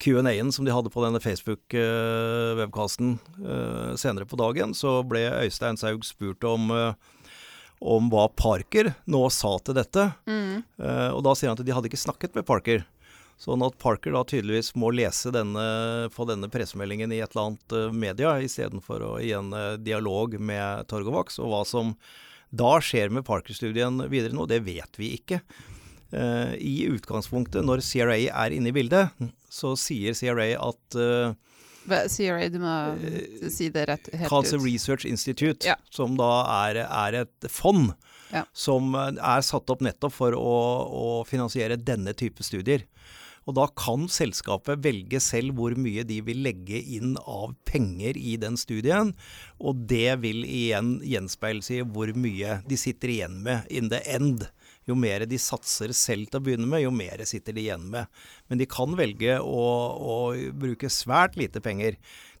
[0.00, 6.00] Q&A-en som de hadde på denne Facebook-webkasten uh, senere på dagen, så ble Øystein Saug
[6.08, 6.72] spurt om
[7.82, 10.08] om hva Parker nå sa til dette.
[10.30, 10.62] Mm.
[10.78, 12.84] Uh, og da sier han at de hadde ikke snakket med Parker.
[13.42, 15.64] Sånn at Parker da tydeligvis må lese denne,
[16.14, 20.86] få denne pressemeldingen i et eller annet uh, media, istedenfor å igjen uh, dialog med
[20.92, 21.40] Torgovax.
[21.42, 21.96] Og hva som
[22.52, 25.40] da skjer med Parker-studien videre nå, det vet vi ikke.
[26.12, 29.10] Uh, I utgangspunktet, når CRA er inne i bildet,
[29.50, 31.02] så sier CRA at
[31.86, 34.66] CRA, du må eh, si det rett helt Cancer ut.
[34.66, 35.76] Research Institute, ja.
[35.90, 36.32] som da
[36.66, 37.92] er, er et fond
[38.32, 38.44] ja.
[38.52, 40.54] som er satt opp nettopp for å,
[40.86, 42.86] å, finansiere denne type studier.
[43.42, 48.36] Og da kan selskapet velge selv hvor mye de vil legge inn av penger i
[48.38, 49.10] den studien,
[49.58, 54.46] og det vil igjen gjenspeiles i hvor mye de sitter igjen med in the end
[54.88, 58.22] jo mer de satser selv til å begynne med, jo mer sitter de igjen med.
[58.50, 60.16] Men de kan velge å, å
[60.58, 61.98] bruke svært lite penger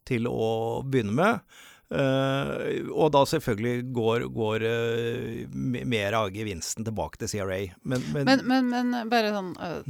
[0.08, 1.60] til å begynne med.
[1.92, 5.56] Uh, og da selvfølgelig går, går uh,
[5.88, 7.58] mer av gevinsten tilbake til CRA.
[7.84, 9.82] Men, men, men, men, men bare sånn uh,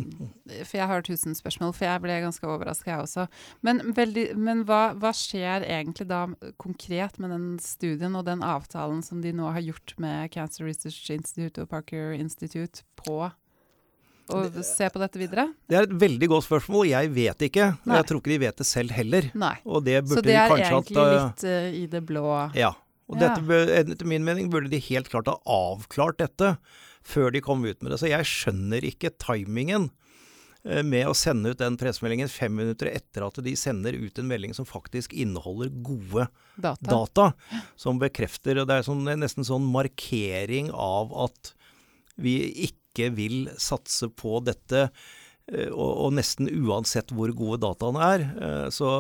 [0.65, 3.27] For jeg har tusen spørsmål, for jeg ble ganske overraska, jeg også.
[3.63, 4.27] Men, veldig,
[4.67, 6.25] hva, hva, skjer egentlig da
[6.63, 11.13] konkret med den studien og den avtalen som de nå har gjort med Cancer Research
[11.15, 13.31] Institute og Parker Institute på
[14.33, 15.47] og se på dette videre?
[15.69, 16.87] Det er et veldig godt spørsmål.
[16.91, 17.69] Jeg vet ikke.
[17.85, 17.99] Nei.
[17.99, 19.29] jeg tror ikke de vet det selv heller.
[19.39, 19.55] Nei.
[19.87, 22.27] Det Så det er egentlig at, litt uh, i det blå?
[22.59, 22.73] Ja.
[23.11, 23.33] Og ja.
[23.33, 23.63] dette,
[23.95, 26.55] etter min mening burde de helt klart ha avklart dette
[27.03, 27.99] før de kom ut med det.
[28.01, 29.89] Så jeg skjønner ikke timingen
[30.67, 34.31] uh, med å sende ut den pressemeldingen fem minutter etter at de sender ut en
[34.31, 37.33] melding som faktisk inneholder gode data, data
[37.81, 41.55] som bekrefter og Det er sånn, nesten sånn markering av at
[42.21, 42.37] vi
[42.69, 44.91] ikke ikke vil satse på dette.
[45.51, 48.25] Eh, og, og, nesten uansett hvor gode dataene er.
[48.47, 48.91] Eh, så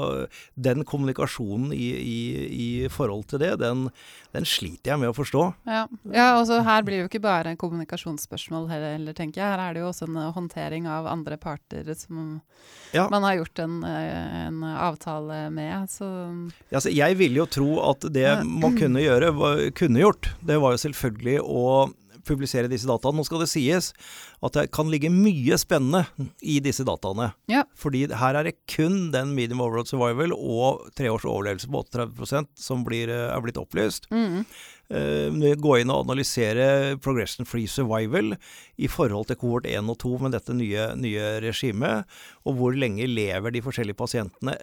[0.58, 2.18] den kommunikasjonen i, i,
[2.50, 3.86] i forhold til det, den,
[4.34, 5.44] den, sliter jeg med å forstå.
[5.70, 9.54] Ja, ja altså her blir det jo ikke bare kommunikasjonsspørsmål heller, tenker jeg.
[9.54, 12.40] Her er det jo også en håndtering av andre parter som
[12.90, 13.06] ja.
[13.12, 15.88] man har gjort en, en avtale med.
[15.94, 20.34] Så ja, altså, Jeg ville jo tro at det man kunne gjøre, var, kunne gjort,
[20.42, 21.66] det var jo selvfølgelig å
[22.26, 23.18] publisere disse dataene.
[23.18, 23.92] Nå skal det sies
[24.42, 26.04] at det kan ligge mye spennende
[26.42, 27.32] i disse dataene.
[27.52, 27.64] Ja.
[27.78, 32.86] Fordi her er det kun den medium overall survival og treårs overlevelse på 38% som
[32.86, 34.10] blir, eh, er blitt opplyst.
[34.10, 34.44] Mm.
[34.92, 38.34] Uh, gå inn og analysere progression free survival
[38.76, 42.04] i forhold til kohort 1 og 2 med dette nye, nye regimet,
[42.44, 44.58] og hvor lenge lever de forskjellige pasientene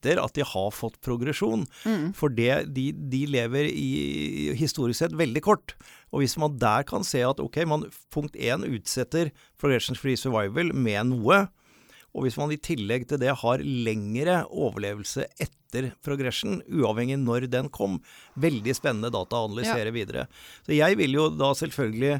[0.00, 1.66] etter at de har fått progresjon.
[1.84, 2.12] Mm.
[2.16, 5.76] For det, de, de, lever i, historisk sett veldig kort.
[6.10, 10.72] Og hvis man der kan se at ok, man punkt én utsetter progression free survival
[10.74, 11.46] med noe,
[12.10, 17.68] og hvis man i tillegg til det har lengre overlevelse etter progression, uavhengig når den
[17.70, 18.00] kom,
[18.34, 19.94] veldig spennende data å analysere ja.
[19.94, 20.24] videre.
[20.66, 22.18] Så jeg vil jo da selvfølgelig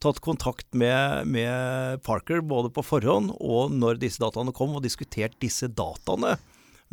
[0.00, 5.36] tatt kontakt med, med, Parker både på forhånd og når disse dataene kom, og diskutert
[5.40, 6.36] disse dataene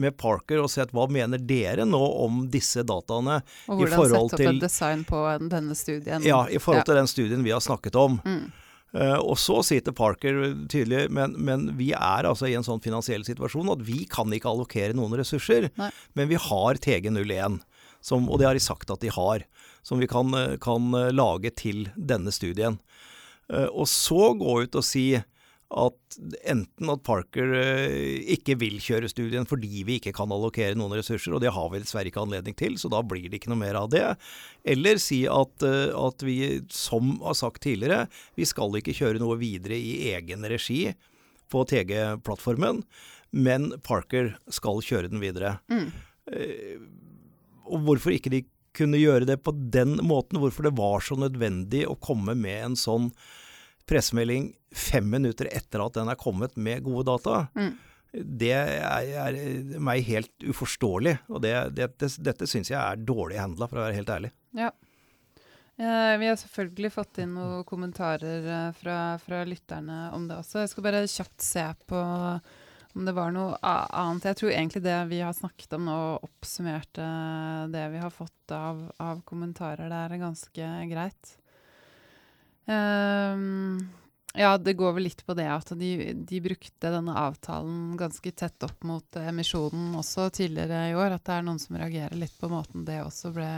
[0.02, 3.40] med Parker og sett hva mener dere nå om disse dataene.
[3.68, 6.24] Og hvordan sette opp til, et design på denne studien.
[6.26, 6.88] Ja, i forhold ja.
[6.92, 8.20] til den studien vi har snakket om.
[8.26, 8.48] Mm.
[8.96, 10.38] Uh, og så sitter Parker
[10.72, 14.50] tydelig, men, men, vi er altså i en sånn finansiell situasjon at vi kan ikke
[14.50, 15.70] allokere noen ressurser.
[15.80, 15.90] Nei.
[16.18, 17.60] Men vi har TG01,
[18.00, 19.44] som, og det har de sagt at de har,
[19.86, 20.32] som vi kan,
[20.64, 22.80] kan lage til denne studien.
[23.52, 25.10] Uh, og så gå ut og si
[25.68, 30.96] at enten at Parker eh, ikke vil kjøre studien fordi vi ikke kan allokere noen
[30.96, 33.60] ressurser, og det har vi dessverre ikke anledning til, så da blir det ikke noe
[33.66, 34.06] mer av det.
[34.64, 36.38] Eller si at, eh, at vi,
[36.72, 38.06] som har sagt tidligere,
[38.40, 40.86] vi skal ikke kjøre noe videre i egen regi
[41.52, 42.84] på TG-plattformen,
[43.36, 45.58] men Parker skal kjøre den videre.
[45.68, 45.90] Mm.
[46.32, 46.78] Eh,
[47.68, 48.46] og hvorfor ikke de
[48.78, 52.80] kunne gjøre det på den måten, hvorfor det var så nødvendig å komme med en
[52.80, 53.12] sånn
[53.88, 57.72] pressemelding fem minutter etter at den er kommet med gode data, mm.
[58.44, 59.40] det er, er,
[59.84, 61.18] meg helt uforståelig.
[61.32, 64.34] Og det, det, det, dette syns jeg er dårlig handla, for å være helt ærlig.
[64.58, 64.74] Ja.
[65.78, 70.64] Eh, vi har selvfølgelig fått inn noen kommentarer eh, fra, fra, lytterne om det også.
[70.64, 72.00] Jeg skal bare kjapt se på
[72.98, 74.26] om det var noe annet.
[74.26, 77.06] Jeg tror egentlig det vi har snakket om nå, oppsummerte
[77.70, 79.86] det vi har fått av, av kommentarer.
[79.86, 81.38] Det er ganske greit.
[82.68, 83.80] Um,
[84.38, 88.66] ja, det går vel litt på det at de, de, brukte denne avtalen ganske tett
[88.68, 91.16] opp mot emisjonen også tidligere i år.
[91.16, 93.52] At det er noen som reagerer litt på måten det også ble,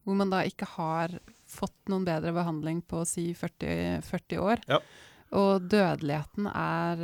[0.05, 1.09] Hvor man da ikke har
[1.49, 4.59] fått noen bedre behandling på si 40, 40 år.
[4.69, 4.79] Ja.
[5.37, 6.97] Og dødeligheten er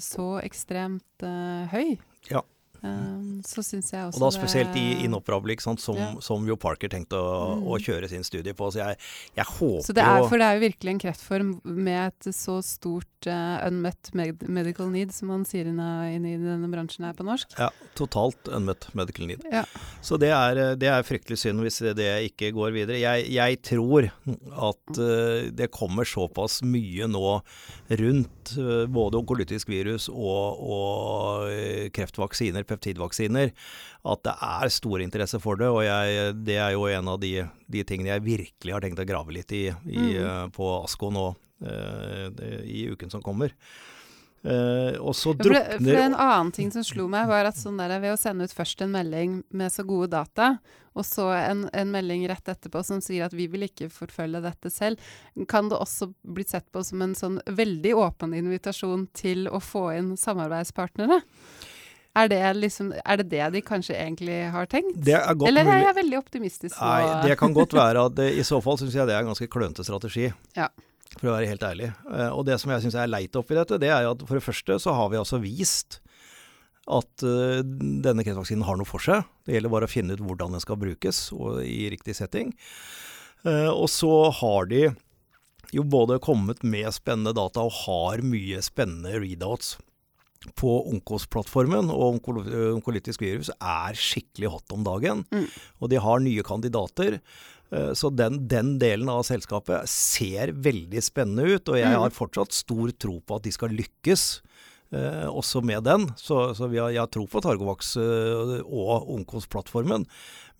[0.00, 1.98] så ekstremt uh, høy.
[2.30, 2.40] Ja.
[2.86, 6.08] Um, så syns jeg også Og da spesielt i inoperable, som, ja.
[6.24, 7.66] som, jo Parker tenkte å, mm.
[7.68, 8.70] å, kjøre sin studie på.
[8.72, 9.00] Så jeg,
[9.36, 12.58] jeg håper så det er, For det er jo virkelig en kreftform med et så
[12.64, 17.26] stort uh, unmet med medical need, som man sier inne i denne bransjen her på
[17.26, 17.56] norsk.
[17.60, 19.44] Ja, totalt unmet medical need.
[19.52, 19.64] Ja.
[20.04, 22.98] Så det er, det er, fryktelig synd hvis det ikke går videre.
[22.98, 27.38] Jeg, jeg tror at uh, det kommer såpass mye nå
[28.00, 33.50] rundt uh, både onkolytisk virus og, og kreftvaksiner peptidvaksiner,
[34.06, 35.72] at det er stor interesse for det.
[35.72, 37.34] Og jeg, det er jo en av de,
[37.66, 40.22] de, tingene jeg virkelig har tenkt å grave litt i, i mm.
[40.22, 41.26] uh, på ASKO nå
[41.66, 42.26] uh,
[42.62, 43.56] i uken som kommer.
[44.46, 47.80] Uh, og så drukner for, for En annen ting som slo meg, var at sånn
[47.80, 50.56] der, ved å sende ut først en melding med så gode data,
[50.96, 54.70] og så en, en, melding rett etterpå som sier at vi vil ikke forfølge dette
[54.72, 55.02] selv,
[55.50, 59.90] kan det også bli sett på som en sånn veldig åpen invitasjon til å få
[59.98, 61.20] inn samarbeidspartnere?
[62.16, 65.02] Er det, liksom, er det, det de kanskje egentlig har tenkt?
[65.04, 66.88] Er Eller er jeg veldig optimistisk Og...
[66.88, 68.06] Nei, det kan godt være.
[68.08, 70.30] at I så fall syns jeg det er en ganske klønete strategi.
[70.56, 70.70] Ja.
[71.16, 71.92] For å være helt ærlig.
[72.08, 74.44] Eh, og det som jeg syns er leit oppi dette, det er at for det
[74.44, 76.00] første så har vi altså vist
[76.86, 79.24] at uh, denne kreftvaksinen har noe for seg.
[79.42, 82.52] Det gjelder bare å finne ut hvordan den skal brukes, og i riktig setting.
[83.42, 84.84] Uh, og så har de
[85.74, 89.74] jo både kommet med spennende data og har mye spennende readouts
[90.58, 95.24] på Onkos-plattformen, og onkolytisk virus er skikkelig hot om dagen.
[95.32, 95.46] Mm.
[95.80, 97.20] Og de har nye kandidater.
[97.70, 102.00] Eh, så den, den, delen av selskapet ser veldig spennende ut, og jeg mm.
[102.04, 104.28] har fortsatt stor tro på at de skal lykkes.
[104.94, 106.06] Eh, også med den.
[106.16, 110.06] Så, så har, jeg har tro på Targovax eh, og Onkos-plattformen.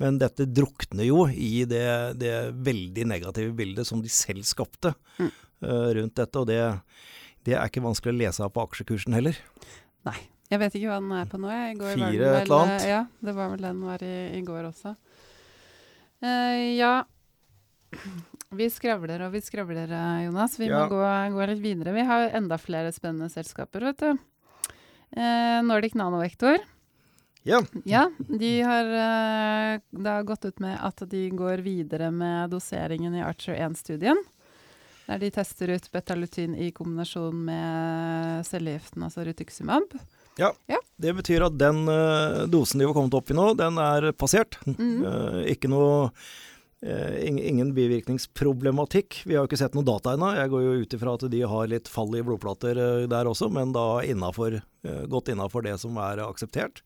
[0.02, 2.34] Men dette drukner jo i det, det,
[2.66, 5.30] veldig negative bildet som de selv skapte mm.
[5.62, 6.42] eh, rundt dette.
[6.42, 6.60] Og det,
[7.46, 9.38] det er ikke vanskelig å lese av på aksjekursen heller.
[10.06, 10.18] Nei.
[10.46, 11.50] Jeg vet ikke hva den er på nå.
[11.50, 11.78] Jeg.
[11.80, 12.86] Går Fire vel, et eller annet.
[12.86, 14.94] Ja, det var vel den var i, i går også.
[16.22, 16.92] Uh, ja.
[18.56, 20.54] Vi skravler og vi skravler, eh, Jonas.
[20.60, 20.84] Vi ja.
[20.84, 21.02] må gå,
[21.34, 21.94] gå, litt videre.
[21.96, 24.22] Vi har enda flere spennende selskaper, vet du.
[25.16, 26.60] Eh, Nordic Nanovektor.
[27.46, 27.60] Ja.
[27.86, 33.22] Ja, de har eh, da gått ut med at de går videre med doseringen i
[33.22, 34.18] Archer 1-studien.
[35.06, 39.94] Der de tester ut betalutin i kombinasjon med cellegiften, altså rituximab.
[41.00, 44.58] Det betyr at den eh, dosen de har kommet opp i nå, den er passert.
[44.66, 44.90] Mhm.
[45.06, 46.10] Uh, ikke noe
[46.82, 49.22] eh, Ingen bivirkningsproblematikk.
[49.24, 50.34] Vi har jo ikke sett noe data ennå.
[50.36, 52.80] Jeg går jo ut ifra at de har litt fall i blodplater
[53.10, 54.58] der også, men da innenfor,
[55.10, 56.82] godt innafor det som er akseptert.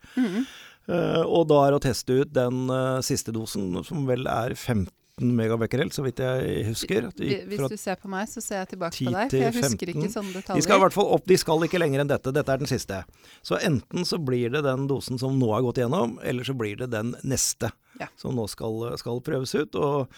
[0.91, 2.71] Eh, og da er å teste ut den
[3.07, 4.89] siste dosen, som vel er 15
[5.21, 7.09] megabecquerel, så vidt jeg husker.
[7.17, 9.55] Gikk Hvis du ser på meg, så ser jeg tilbake 10 på deg, for jeg
[9.57, 9.95] husker 15.
[9.95, 10.61] ikke sånne detaljer.
[10.61, 12.35] De skal i hvert fall opp, de skal ikke lenger enn dette.
[12.37, 13.03] Dette er den siste.
[13.47, 16.81] Så enten så blir det den dosen som nå er gått gjennom, eller så blir
[16.81, 18.09] det den neste Ja.
[18.17, 19.77] som nå skal, skal prøves ut.
[19.77, 20.09] Og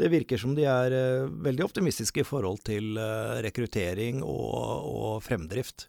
[0.00, 5.22] det virker som de er uh, veldig optimistiske i forhold til uh, rekruttering og, og
[5.26, 5.88] fremdrift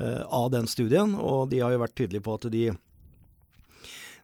[0.00, 1.14] uh, av den studien.
[1.14, 2.68] Og de har jo vært tydelige på at de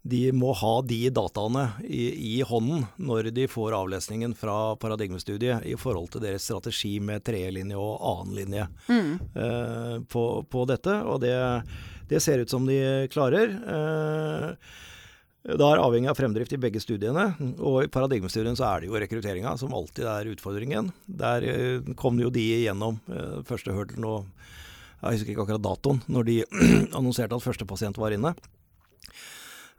[0.05, 5.77] de må ha de dataene i, i hånden når de får avlesningen fra paradigmestudiet i
[5.81, 9.15] forhold til deres strategi med tredjelinje og annenlinje Mm.
[9.33, 10.99] eh, på, på dette.
[11.09, 11.33] Og det,
[12.11, 12.77] det ser ut som de
[13.15, 13.55] klarer.
[13.65, 14.51] Eh,
[15.45, 17.25] det er avhengig av fremdrift i begge studiene.
[17.61, 20.89] Og i paradigmestudien så er det jo rekrutteringa som alltid er utfordringen.
[21.09, 24.29] Der eh, kom jo de igjennom eh, første hurdle og
[25.05, 26.37] Jeg husker ikke akkurat datoen, når de
[26.99, 28.31] annonserte at første pasient var inne.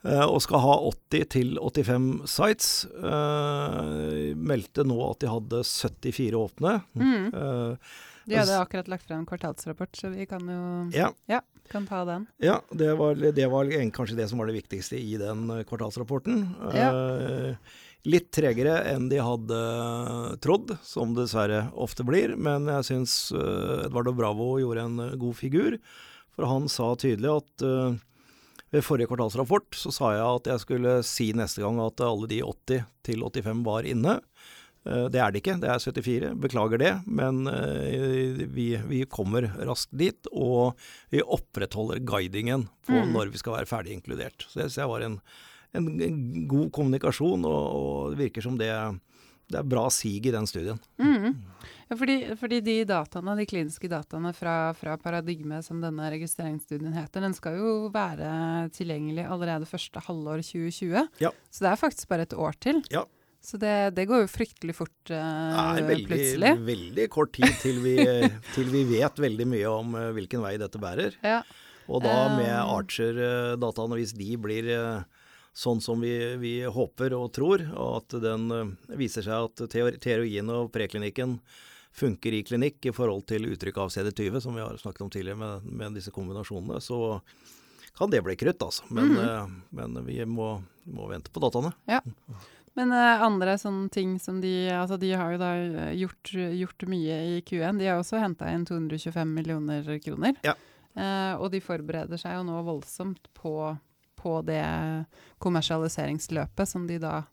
[0.06, 2.68] Eh, og skal ha 80 til 85 sites.
[2.94, 6.76] Eh, meldte nå at de hadde 74 åpne.
[6.94, 7.32] Mm.
[7.34, 7.96] Eh,
[8.26, 10.62] De hadde akkurat lagt frem en kvartalsrapport, så vi kan jo
[10.94, 12.28] ja, kan ta den.
[12.42, 16.42] Ja, det var, det var kanskje det som var det viktigste i den kvartalsrapporten.
[16.74, 19.60] Eh, litt tregere enn de hadde
[20.42, 22.36] trodd, som dessverre ofte blir.
[22.38, 25.80] Men jeg syns Edvardo Bravo gjorde en god figur.
[26.36, 27.66] For han sa tydelig at
[28.74, 32.42] ved forrige kvartalsrapport så sa jeg at jeg skulle si neste gang at alle de
[32.44, 34.16] 80 til 85 var inne.
[34.86, 36.34] Eh, Det er det ikke, det er 74.
[36.42, 40.28] Beklager det, men eh, vi, vi kommer raskt dit.
[40.34, 40.76] Og
[41.14, 43.14] vi opprettholder guidingen på Mm.
[43.14, 44.46] når vi skal være ferdig inkludert.
[44.50, 45.20] Så det synes jeg var en,
[45.74, 48.70] en, en god kommunikasjon, og, og det virker som det,
[49.52, 50.80] det er bra sig i den studien.
[51.02, 51.36] Mm.
[51.90, 57.22] Ja, fordi, fordi de dataene, de kliniske dataene fra, fra Paradigme, som denne registreringsstudien heter,
[57.26, 58.30] den skal jo være
[58.76, 61.06] tilgjengelig allerede første halvår 2020.
[61.22, 61.34] Ja.
[61.54, 62.82] Så det er faktisk bare et år til.
[62.94, 63.06] Ja.
[63.46, 66.54] Så det, det går jo fryktelig fort Det eh, er veldig, plutselig.
[66.66, 67.94] veldig kort tid til vi,
[68.56, 71.20] til vi vet veldig mye om uh, hvilken vei dette bærer.
[71.22, 71.44] Ja.
[71.86, 72.72] Og da med Um.
[72.80, 75.15] Archer-dataene, hvis de blir eh,
[75.56, 80.00] sånn som vi, vi håper og tror, og at den eh, viser seg at teori-
[80.04, 81.38] teorien og preklinikken
[81.96, 85.40] funker i klinikk i forhold til uttrykk av CD20, som vi har snakket om tidligere
[85.40, 87.22] med, med disse kombinasjonene, så
[87.96, 88.84] kan det bli krutt, altså.
[88.92, 89.56] Men, mm.
[89.80, 90.58] men vi må,
[90.92, 91.72] må vente på dataene.
[92.76, 95.52] Men uh, andre sånne ting som de Altså de har jo da
[95.96, 97.80] gjort, gjort mye i Q1.
[97.80, 100.36] De har også henta inn 225 millioner kroner.
[100.44, 100.58] Ja.
[100.96, 103.56] Uh, og de forbereder seg jo nå voldsomt på,
[104.26, 104.62] på det
[105.44, 107.24] kommersialiseringsløpet som de da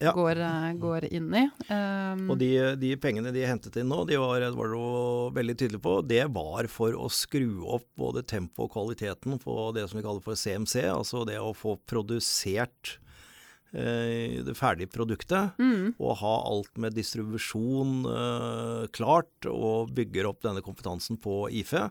[0.00, 0.12] Ja.
[0.14, 1.40] går, eh, går inn i.
[1.74, 5.82] Um, Og de, de pengene de hentet inn nå, de var, var jo veldig tydelige
[5.82, 10.04] på, det var for å skru opp både tempoet og kvaliteten på det som vi
[10.06, 12.98] kaller for CMC, altså det å få produsert
[13.74, 20.46] eh, det ferdige produktet, mm, og ha alt med distribusjon eh, klart, og bygger opp
[20.46, 21.88] denne kompetansen på IFE.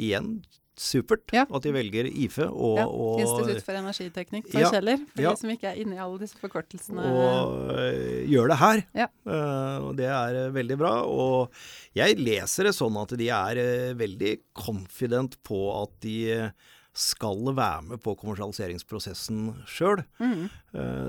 [0.00, 0.38] Igjen
[0.78, 1.42] supert Ja.
[1.44, 2.86] at de velger IFE og, ja,
[3.24, 5.30] Institutt for energiteknikk på Ja, Kjeller, for ja.
[5.34, 7.04] de som ikke er inne i alle disse forkortelsene.
[7.04, 8.82] og øh, gjør det her.
[8.96, 9.08] Ja.
[9.26, 10.92] Uh, og det er øh, veldig bra.
[11.04, 11.50] Og
[11.94, 16.50] jeg leser det sånn at de er uh, veldig confident på at de
[16.92, 20.02] skal være med på kommersialiseringsprosessen sjøl.
[20.20, 20.50] Mm,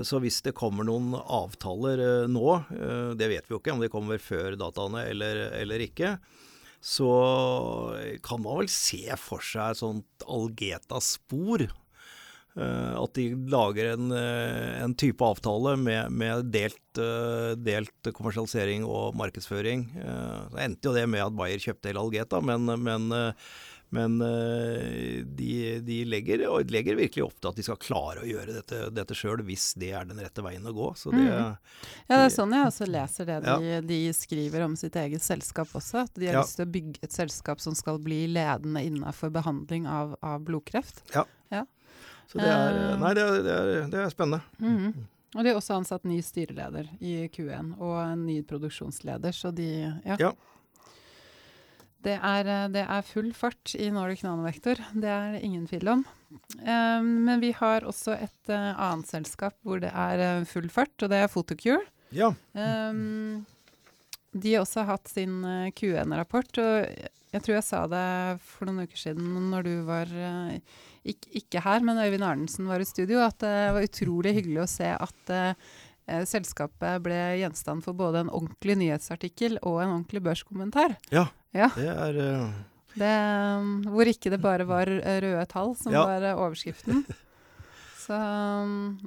[0.00, 2.54] Så hvis det kommer noen avtaler nå,
[3.18, 6.14] det vet vi jo ikke om de kommer før dataene eller, eller ikke,
[6.84, 7.08] så
[8.24, 11.64] kan man vel se for seg et sånt Algeta-spor.
[12.54, 18.84] Eh, at de lager en, eh, en type avtale med, med delt, eh, delt kommersialisering
[18.86, 19.88] og markedsføring.
[20.52, 23.10] Så endte jo det med at Bayer kjøpte hele Algeta, men, men,
[23.94, 25.50] men eh, de,
[25.86, 29.42] de, legger, legger virkelig opp til at de skal klare å gjøre dette, dette sjøl,
[29.46, 30.88] hvis det er den rette veien å gå.
[30.98, 31.30] Så det, mm.
[32.08, 35.70] Ja, det er sånn jeg også leser det de, de skriver om sitt eget selskap
[35.78, 36.04] også.
[36.08, 36.42] At de har Ja.
[36.42, 41.04] lyst til å bygge et selskap som skal bli ledende innenfor behandling av, av blodkreft.
[42.26, 42.96] så det er, Eh.
[42.98, 44.42] nei, det er, det er, det er spennende.
[44.58, 44.94] Mhm.
[45.34, 49.66] Og de har også ansatt ny styreleder i Q1, og en ny produksjonsleder, så de
[50.06, 50.16] Ja.
[50.18, 50.32] Ja.
[52.04, 54.80] Det er, eh, det er, full fart i Nordic Nanovektor.
[54.92, 56.04] Det er det ingen tvil om.
[56.60, 60.94] Um, men vi har også et uh, annet selskap hvor det er uh, full fart,
[61.00, 61.84] og det er Photocure.
[62.14, 62.32] Ja.
[62.52, 63.44] Um,
[64.34, 65.44] de har også hatt sin
[65.78, 66.90] Q1-rapport, og
[67.34, 68.06] jeg tror jeg sa det
[68.42, 70.10] for noen uker siden når du var
[71.06, 74.70] ikke, ikke, her, men Øyvind Arnesen var i studio, at det var utrolig hyggelig å
[74.70, 75.32] se at
[76.28, 80.98] selskapet ble gjenstand for både en ordentlig nyhetsartikkel og en ordentlig børskommentar.
[81.14, 81.28] Ja.
[81.54, 81.70] Ja.
[81.76, 82.54] Det er uh...
[82.98, 83.16] det,
[83.62, 86.04] um, Hvor ikke det bare var røde tall som ja.
[86.08, 87.04] var overskriften.
[88.04, 88.98] Så, um,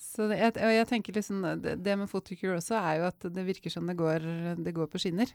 [0.00, 3.44] så det, jeg, jeg, tenker liksom, det, det med Fotokur også er jo at det
[3.46, 4.26] virker som det går,
[4.60, 5.30] det går på skinner.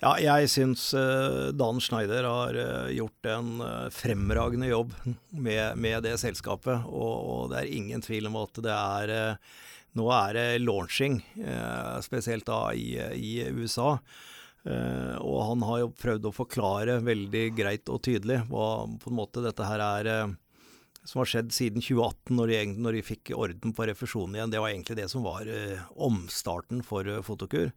[0.00, 4.96] Ja, jeg syns uh, Dan Schneider har uh, gjort en uh, fremragende jobb
[5.30, 6.82] med, med det selskapet.
[6.90, 9.14] Og, og, det er ingen tvil om at det er
[9.96, 11.20] Nå er det launching,
[12.04, 13.94] spesielt da i, i USA.
[14.66, 19.14] Uh, og han har jo prøvd å forklare veldig greit og tydelig hva på en
[19.20, 20.32] måte dette her er uh,
[21.06, 22.58] som har skjedd siden 2018, når de,
[22.96, 24.50] de fikk orden på refusjonen igjen.
[24.50, 25.46] Det var egentlig det som var
[26.02, 27.70] omstarten for Fotokur.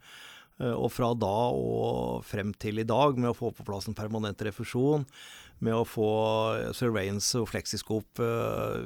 [0.66, 4.42] og fra da og frem til i dag, med å få på plass en permanent
[4.42, 5.06] refusjon,
[5.62, 6.10] med å få
[6.74, 8.24] Surveillance og fleksiskop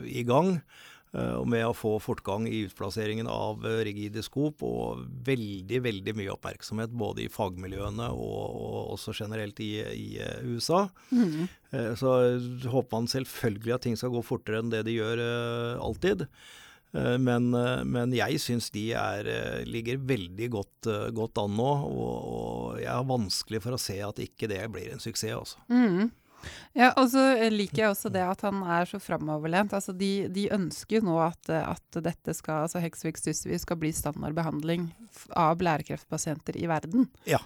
[0.04, 5.04] i gang, Eh, og med å få fortgang i utplasseringen av eh, rigide skop og
[5.28, 10.88] veldig veldig mye oppmerksomhet både i fagmiljøene og, og også generelt i, i eh, USA.
[11.14, 11.46] Mm.
[11.98, 12.10] Så
[12.70, 15.22] håper man selvfølgelig at ting skal gå fortere enn det de gjør
[15.82, 16.28] alltid.
[16.94, 17.48] Men,
[17.90, 19.26] men, jeg syns de er,
[19.66, 24.22] ligger veldig godt, godt an nå, og, og, jeg har vanskelig for å se at
[24.22, 25.34] ikke det blir en suksess.
[25.34, 25.66] Altså.
[25.74, 26.14] Mm.
[26.78, 27.24] Ja, og så
[27.54, 29.76] liker jeg også det at han er så framoverlent.
[29.76, 34.90] Altså de, de, ønsker nå at, at dette skal, altså Heksvik-Stussvik skal bli standardbehandling
[35.40, 37.10] av blærekreftpasienter i verden.
[37.30, 37.42] Ja.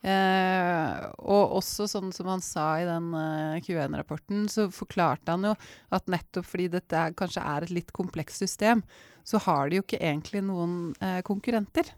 [0.00, 5.54] Eh, og også sånn som han sa i den eh, Q1-rapporten, så forklarte han jo
[5.92, 8.80] at nettopp fordi dette er, kanskje er et litt komplekst system,
[9.28, 11.92] så har de jo ikke egentlig noen eh, konkurrenter.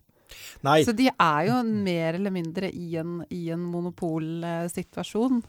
[0.66, 0.80] Nei.
[0.86, 5.42] Så de er jo mer eller mindre i en, i en monopolsituasjon.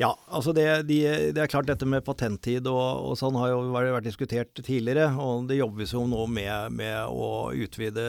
[0.00, 0.98] Ja, altså det, de,
[1.34, 5.10] det, er klart dette med patenttid og, og, sånn har jo vært diskutert tidligere.
[5.20, 8.06] Og det jobbes jo nå med, med å utvide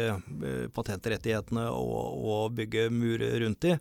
[0.00, 3.78] eh, patentrettighetene og, og, bygge murer rundt de,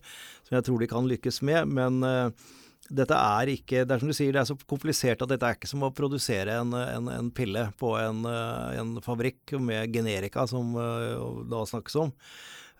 [0.48, 1.74] som jeg tror de kan lykkes med.
[1.80, 2.48] Men uh,
[2.90, 5.58] dette er ikke Det er som du sier, det er så komplisert at dette er
[5.58, 10.48] ikke som å produsere en, en, en pille på en, eh, en, fabrikk med generika,
[10.50, 12.16] som det da snakkes om.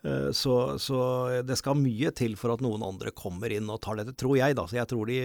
[0.02, 4.00] Eh, så, så, det skal mye til for at noen andre kommer inn og tar
[4.00, 4.56] dette, tror jeg.
[4.56, 4.66] da.
[4.68, 5.18] Så jeg tror de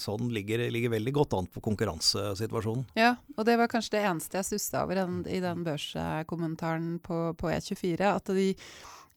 [0.00, 2.88] sånn ligger, ligger veldig godt an på konkurransesituasjonen.
[2.98, 7.28] Ja, og det var kanskje det eneste jeg stussa over den, i den børskommentaren på,
[7.38, 8.08] på E24.
[8.08, 8.48] At de,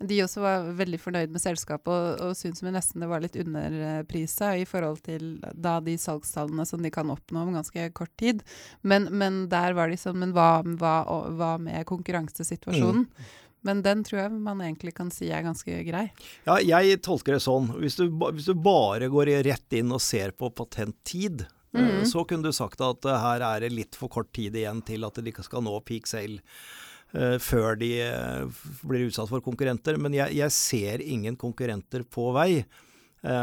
[0.03, 4.51] de, også var veldig fornøyd med selskapet og, og syntes nesten det var litt underprisa
[4.59, 8.43] i forhold til da de salgstallene som de kan oppnå om ganske kort tid.
[8.83, 10.99] Men, men der var de sånn Men hva, hva,
[11.39, 13.07] hva med konkurransesituasjonen?
[13.07, 13.33] Mm.
[13.65, 16.05] Men den tror jeg man egentlig kan si er ganske grei.
[16.45, 17.71] Ja, jeg tolker det sånn.
[17.81, 22.03] Hvis du, hvis du bare går rett inn og ser på patenttid, mm.
[22.11, 25.07] så kunne du sagt at uh, her er det litt for kort tid igjen til
[25.07, 26.43] at de skal nå peak sale.
[27.15, 27.89] Uh, før de
[28.83, 29.97] blir utsatt for konkurrenter.
[29.97, 32.51] Men jeg, jeg ser ingen konkurrenter på vei.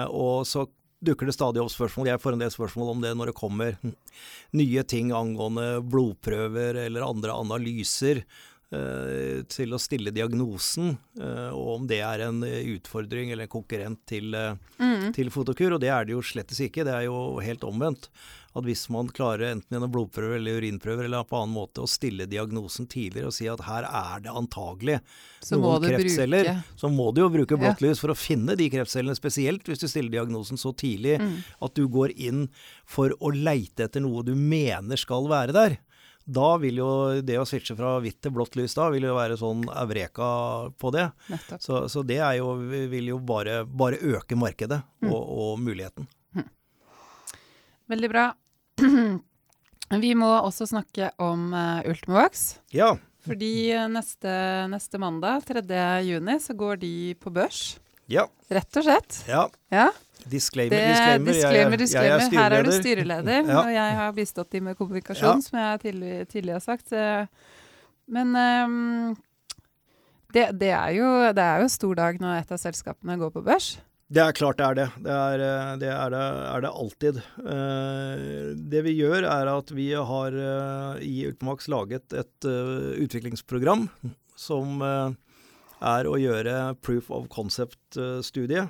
[0.07, 0.69] og så
[1.03, 2.13] dukker det stadig opp spørsmål.
[2.13, 3.75] Jeg får en del spørsmål om det når det kommer
[4.61, 8.52] nye ting angående blodprøver eller andre analyser Eh,
[9.53, 14.33] til å stille diagnosen, eh, og om det er en utfordring eller en konkurrent til,
[14.35, 15.11] eh, mm.
[15.17, 15.75] til Fotokur.
[15.77, 16.87] Og det er det jo slettes ikke.
[16.89, 18.09] Det er jo helt omvendt.
[18.53, 22.27] At hvis man klarer enten gjennom blodprøver eller urinprøver eller på annen måte å stille
[22.29, 24.99] diagnosen tidligere og si at her er det antagelig
[25.41, 26.81] så noen kreftceller, bruke.
[26.83, 29.17] så må du jo bruke blått lys for å finne de kreftcellene.
[29.17, 31.33] Spesielt hvis du stiller diagnosen så tidlig mm.
[31.65, 32.45] at du går inn
[32.85, 35.81] for å leite etter noe du mener skal være der.
[36.25, 36.89] Da vil jo
[37.25, 40.29] det å switche fra hvitt til blått lys da, vil jo være sånn eureka
[40.79, 41.09] på det.
[41.59, 42.55] Så, så, det jo,
[42.93, 45.11] vil jo bare, bare øke markedet mm.
[45.11, 46.07] og, og, muligheten.
[46.37, 46.49] Mm.
[47.95, 48.27] Veldig bra.
[50.03, 52.63] Vi må også snakke om uh, Ultimovax.
[52.73, 52.95] Ja.
[53.23, 54.33] Fordi eh, neste,
[54.73, 55.63] neste mandag, 3.
[56.03, 57.77] juni, så går de på børs.
[58.11, 58.27] Ja.
[58.53, 59.21] Rett og slett.
[59.29, 59.47] Ja.
[59.73, 59.91] ja.
[60.23, 61.27] Disclaimer, disclaimer.
[61.33, 62.09] disclaimer, disclaimer.
[62.13, 63.59] Jeg, jeg Her er du styreleder, ja.
[63.59, 66.93] og jeg har bistått dem med kommunikasjon, som jeg tidligere, tidlig har sagt.
[68.13, 69.15] Men um,
[70.35, 73.43] det, det, er jo, det er jo stor dag når et av selskapene går på
[73.47, 73.75] børs.
[74.13, 74.87] Det er klart det er det.
[75.01, 75.43] Det er
[75.81, 76.23] det, er det,
[76.53, 77.21] er det alltid.
[78.73, 80.37] Det vi gjør, er at vi har
[81.01, 82.49] i Ultimax laget et
[83.01, 83.87] utviklingsprogram
[84.37, 84.85] som
[85.83, 88.69] er å gjøre proof of concept-studie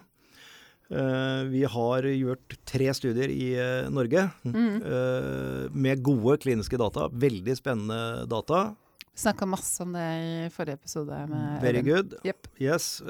[0.92, 4.82] Eh, vi har gjort tre studier i eh, Norge Mm.
[4.84, 7.08] eh, med gode kliniske data.
[7.08, 8.74] Veldig spennende data.
[9.16, 11.16] Snakka masse om det i forrige episode.
[11.28, 12.14] Med Very good.
[12.24, 12.48] Yep.
[12.60, 13.02] Yes.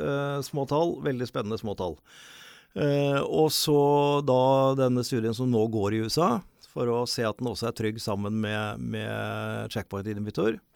[0.46, 1.00] små tall.
[1.02, 1.96] Veldig spennende små tall.
[3.26, 6.40] Og så da denne studien som nå går i USA,
[6.72, 10.54] for å se at den også er trygg sammen med, med checkpoint inhibitor.
[10.54, 10.71] Eh,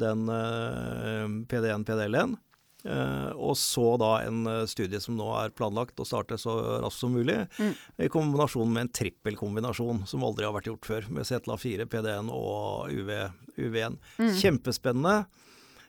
[0.00, 2.36] den eh, PD1, PDL1.
[2.84, 6.54] Eh, og så da en eh, studie som nå er planlagt å starte så
[6.84, 7.72] raskt som mulig, Mm.
[8.06, 12.88] i kombinasjon med en trippelkombinasjon som aldri har vært gjort før, med CTLA4, PD1 og
[12.94, 13.10] UV,
[13.58, 13.98] UV1.
[14.22, 14.32] Mm.
[14.38, 15.26] Kjempespennende.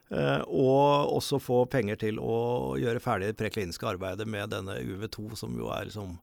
[0.09, 5.35] Eh, og også få penger til å gjøre ferdig det prekliniske arbeidet med denne UV2,
[5.37, 6.17] som jo er liksom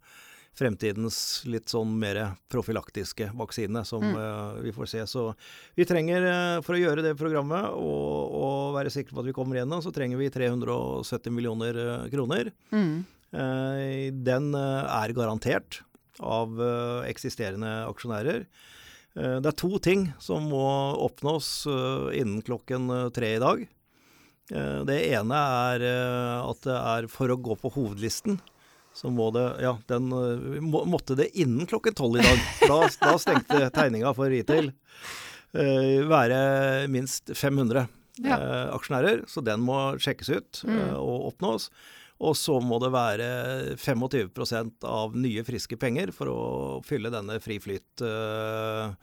[0.56, 2.18] fremtidens litt sånn mer
[2.52, 4.16] profylaktiske vaksine, som Mm.
[4.16, 5.02] uh, vi får se.
[5.06, 5.34] Så
[5.76, 9.34] vi trenger, uh, for å gjøre det programmet og, og være sikre på at vi
[9.36, 12.52] kommer gjennom, så trenger vi 370 millioner eh, kroner.
[12.72, 13.04] Mm.
[13.36, 15.82] Uh, Den er garantert
[16.20, 16.56] av
[17.04, 18.46] eksisterende aksjonærer.
[19.16, 20.64] Det er to ting som må
[21.04, 21.66] oppnås
[22.16, 23.66] innen klokken tre i dag.
[24.48, 25.84] Det ene er
[26.40, 28.38] at det er for å gå på hovedlisten,
[28.96, 32.40] så må det Ja, den eh, må, måtte det innen klokken tolv i dag.
[32.64, 34.72] Da, da stengte tegninga for retail.
[35.56, 36.40] Uh, Være
[36.92, 37.86] minst 500
[38.24, 38.36] Ja.
[38.40, 40.78] uh, aksjonærer, så den må sjekkes ut Mm.
[40.80, 41.68] eh, og oppnås.
[42.24, 43.26] Og så må det være
[43.76, 46.38] 25% av nye, friske penger for å
[46.88, 47.58] fylle denne fri
[48.00, 48.96] Så,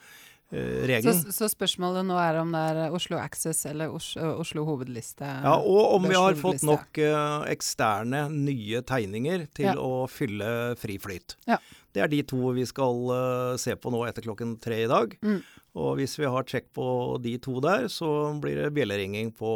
[0.53, 1.31] flyt-regelen.
[1.33, 5.25] så spørsmålet nå er om det er Oslo Access eller Oslo, Oslo hovedliste?
[5.25, 9.75] ja, og om vi har fått nok uh, eksterne, nye tegninger til Ja.
[9.75, 11.35] å fylle fri flyt.
[11.47, 11.57] Ja.
[11.93, 15.17] Det er de to vi skal uh, se på nå etter klokken tre i dag.
[15.21, 15.41] Mm.
[15.75, 16.87] Og hvis vi har sjekk på
[17.21, 18.07] de to der, så
[18.41, 19.49] blir det bjelleringing på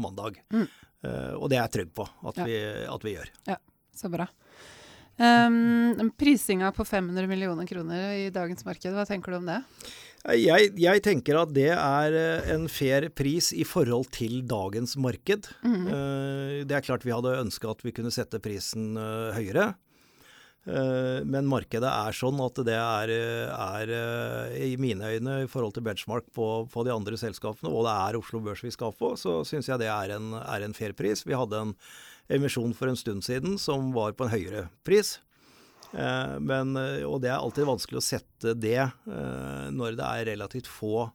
[0.00, 0.36] mandag.
[0.52, 0.66] Mm.
[1.02, 2.44] Uh, og det er jeg trygg på at, Ja.
[2.44, 2.58] vi,
[2.88, 3.30] at vi gjør.
[3.96, 4.26] Så bra.
[5.20, 9.60] Um, prisinga på 500 millioner kroner i dagens marked, hva tenker du om det?
[10.38, 15.48] Jeg, jeg tenker at det er eh, en fair pris i forhold til dagens marked.
[15.66, 15.86] Mm.
[15.90, 19.72] Eh, Det er klart vi hadde ønska at vi kunne sette prisen eh, høyere.
[20.62, 23.10] Men markedet er sånn at det er,
[23.50, 23.90] er
[24.62, 28.18] i mine øyne i forhold til benchmark på, på de andre selskapene, og det er
[28.20, 31.24] Oslo Børs vi skal på, så syns jeg det er en, er en fair pris.
[31.26, 31.74] Vi hadde en
[32.28, 35.18] emisjon for en stund siden som var på en høyere pris.
[35.92, 40.30] Eh, Men, eh, og det er alltid vanskelig å sette det eh, når det er
[40.32, 41.10] relativt få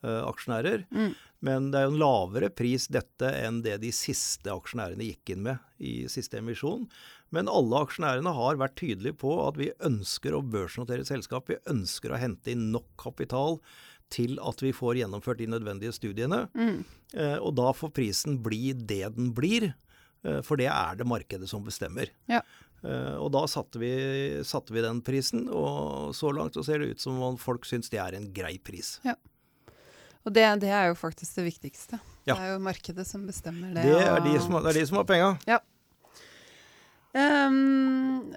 [0.00, 0.86] aksjonærer.
[0.96, 1.10] Mm.
[1.44, 5.42] Men det er jo en lavere pris dette enn det de siste aksjonærene gikk inn
[5.44, 6.86] med i siste emisjon.
[7.28, 11.52] Men alle aksjonærene har vært tydelige på at vi ønsker å børsnotere selskap.
[11.52, 13.60] Vi ønsker å hente inn nok kapital
[14.08, 16.46] til at vi får gjennomført de nødvendige studiene.
[16.56, 16.80] Mm.
[17.44, 19.74] Og da får prisen bli det den blir,
[20.44, 22.10] for det er det markedet som bestemmer.
[22.28, 22.42] Ja.
[22.84, 23.90] Eh, Og da satte vi,
[24.44, 27.88] satte vi den prisen, og så langt så ser det ut som om folk syns
[27.92, 28.98] det er en grei pris.
[30.24, 31.98] Og det, det er jo faktisk det viktigste.
[32.28, 32.34] Ja.
[32.34, 33.86] Det er jo markedet som bestemmer det.
[33.88, 35.30] Det er de som, det er de som har penga.
[37.16, 38.34] Ehm,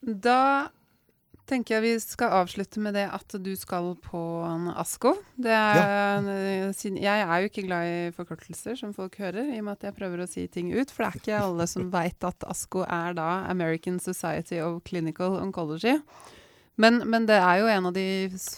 [0.00, 0.68] da
[1.50, 5.14] tenker jeg vi skal avslutte med det at du skal på en ASKO.
[5.40, 6.72] Det er, ja.
[6.80, 9.98] Jeg er jo ikke glad i forkortelser, som folk hører, i og med at jeg
[9.98, 10.92] prøver å si ting ut.
[10.92, 15.40] For det er ikke alle som veit at ASKO er da American Society of Clinical
[15.42, 15.98] Oncology.
[16.80, 18.04] Men, men det er jo en av de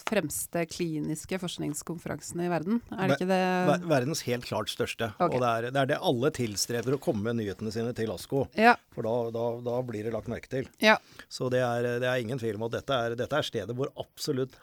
[0.09, 2.81] fremste kliniske forskningskonferansene i verden.
[2.95, 3.41] Er det ikke det?
[3.69, 5.11] Ver- Verdens helt klart største.
[5.19, 5.35] Okay.
[5.37, 8.45] Og det er, det er det alle tilstreber å komme med nyhetene sine til ASKO.
[8.59, 8.77] Ja.
[8.95, 10.69] For da, da, da blir det lagt merke til.
[10.83, 10.97] Ja.
[11.29, 13.91] Så det er, det er ingen tvil om at dette er, dette er stedet hvor
[14.01, 14.55] absolutt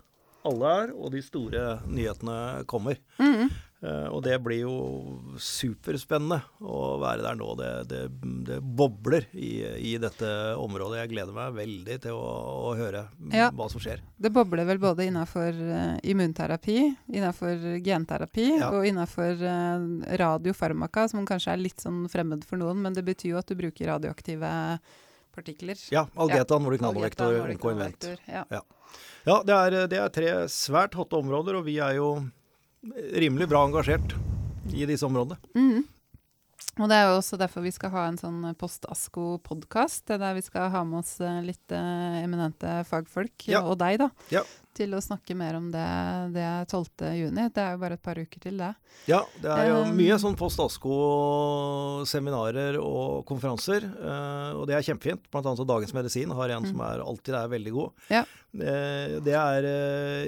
[0.48, 2.38] alle er, og de store nyhetene
[2.70, 3.00] kommer.
[3.20, 3.50] Mm.
[3.80, 4.74] Uh, og det blir jo
[5.40, 7.48] superspennende å være der nå.
[7.60, 8.00] Det, det,
[8.50, 9.52] det bobler i,
[9.92, 10.28] i dette
[10.60, 11.00] området.
[11.06, 12.26] Jeg gleder meg veldig til å,
[12.72, 13.48] å høre Ja.
[13.56, 14.04] hva som skjer.
[14.20, 15.56] Det bobler vel både innafor
[16.04, 16.78] immunterapi,
[17.16, 18.72] innafor genterapi Ja.
[18.76, 19.88] og innafor uh,
[20.24, 23.56] radiofarmaka, som kanskje er litt sånn fremmed for noen, men det betyr jo at du
[23.60, 24.52] bruker radioaktive
[25.36, 25.78] partikler.
[25.94, 28.04] Ja, Algeta, Nordic Algeta, Nanovektor, og Oncoinvent.
[28.04, 28.28] invent.
[28.28, 28.62] Ja.
[29.28, 32.10] Ja, det er, det er tre svært hotte områder, og vi er jo
[33.20, 34.16] rimelig bra engasjert
[34.74, 35.38] i disse områdene.
[35.56, 35.84] Mm.
[36.80, 40.70] Og det er jo også derfor vi skal ha en sånn post-ASKO-podkast, der vi skal
[40.72, 43.62] ha med oss eh, litt eh, eminente fagfolk, Ja.
[43.68, 44.10] og deg, da.
[44.78, 45.86] Til å snakke mer om det,
[46.36, 46.86] det er 12.
[47.18, 47.48] juni.
[47.52, 48.70] Det er jo bare et par uker til det.
[49.10, 54.86] Ja, det er jo Um, mye sånn post ASKO-seminarer og konferanser, eh, og det er
[54.86, 55.24] kjempefint.
[55.32, 57.90] Blant annet så Dagens Medisin har en som er, alltid er veldig god.
[58.10, 58.14] Mm.
[58.14, 58.24] Ja.
[58.60, 60.26] Eh, det er eh,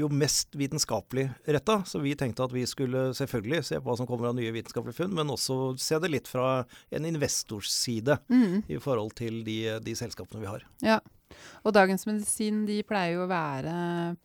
[0.00, 4.08] jo mest vitenskapelig retta, så vi tenkte at vi skulle selvfølgelig se på hva som
[4.08, 6.48] kommer av nye vitenskapelige funn, men også se det litt fra
[6.90, 8.62] en investors side Mm.
[8.68, 10.62] i forhold til de, de selskapene vi har.
[10.84, 10.98] Ja.
[11.62, 13.74] Og Dagens Medisin de pleier jo å være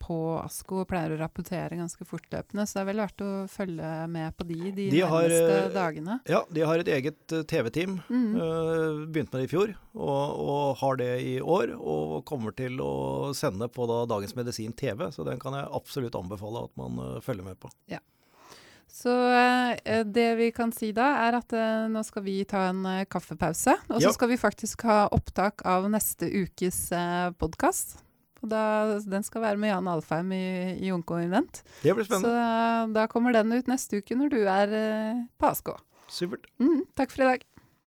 [0.02, 3.92] på ASKO og pleier å rapportere ganske fortløpende, så det er vel verdt å følge
[4.14, 6.20] med på de de, De har, nærmeste eh, dagene.
[6.30, 8.00] Ja, de har et eget eh, TV-team.
[8.10, 8.28] Mm.
[8.38, 11.76] Uh, begynte med det i fjor, og, og har det i år.
[11.78, 16.18] Og kommer til å sende på da Dagens Medisin TV, så den kan jeg absolutt
[16.18, 17.72] anbefale at man eh, følger med på.
[18.98, 22.80] Så eh, det vi kan si da, er at eh, nå skal vi ta en
[22.90, 23.76] eh, kaffepause.
[23.92, 24.14] Og så Ja.
[24.16, 28.00] skal vi faktisk ha opptak av neste ukes eh, podkast.
[28.48, 31.64] Den skal være med Jan Alfheim i, i Onko Invent.
[31.84, 32.32] Det blir spennende.
[32.32, 35.74] Så da kommer den ut neste uke når du er eh, på ASK.
[36.10, 36.46] Supert.
[36.62, 37.46] Mm, takk for i dag.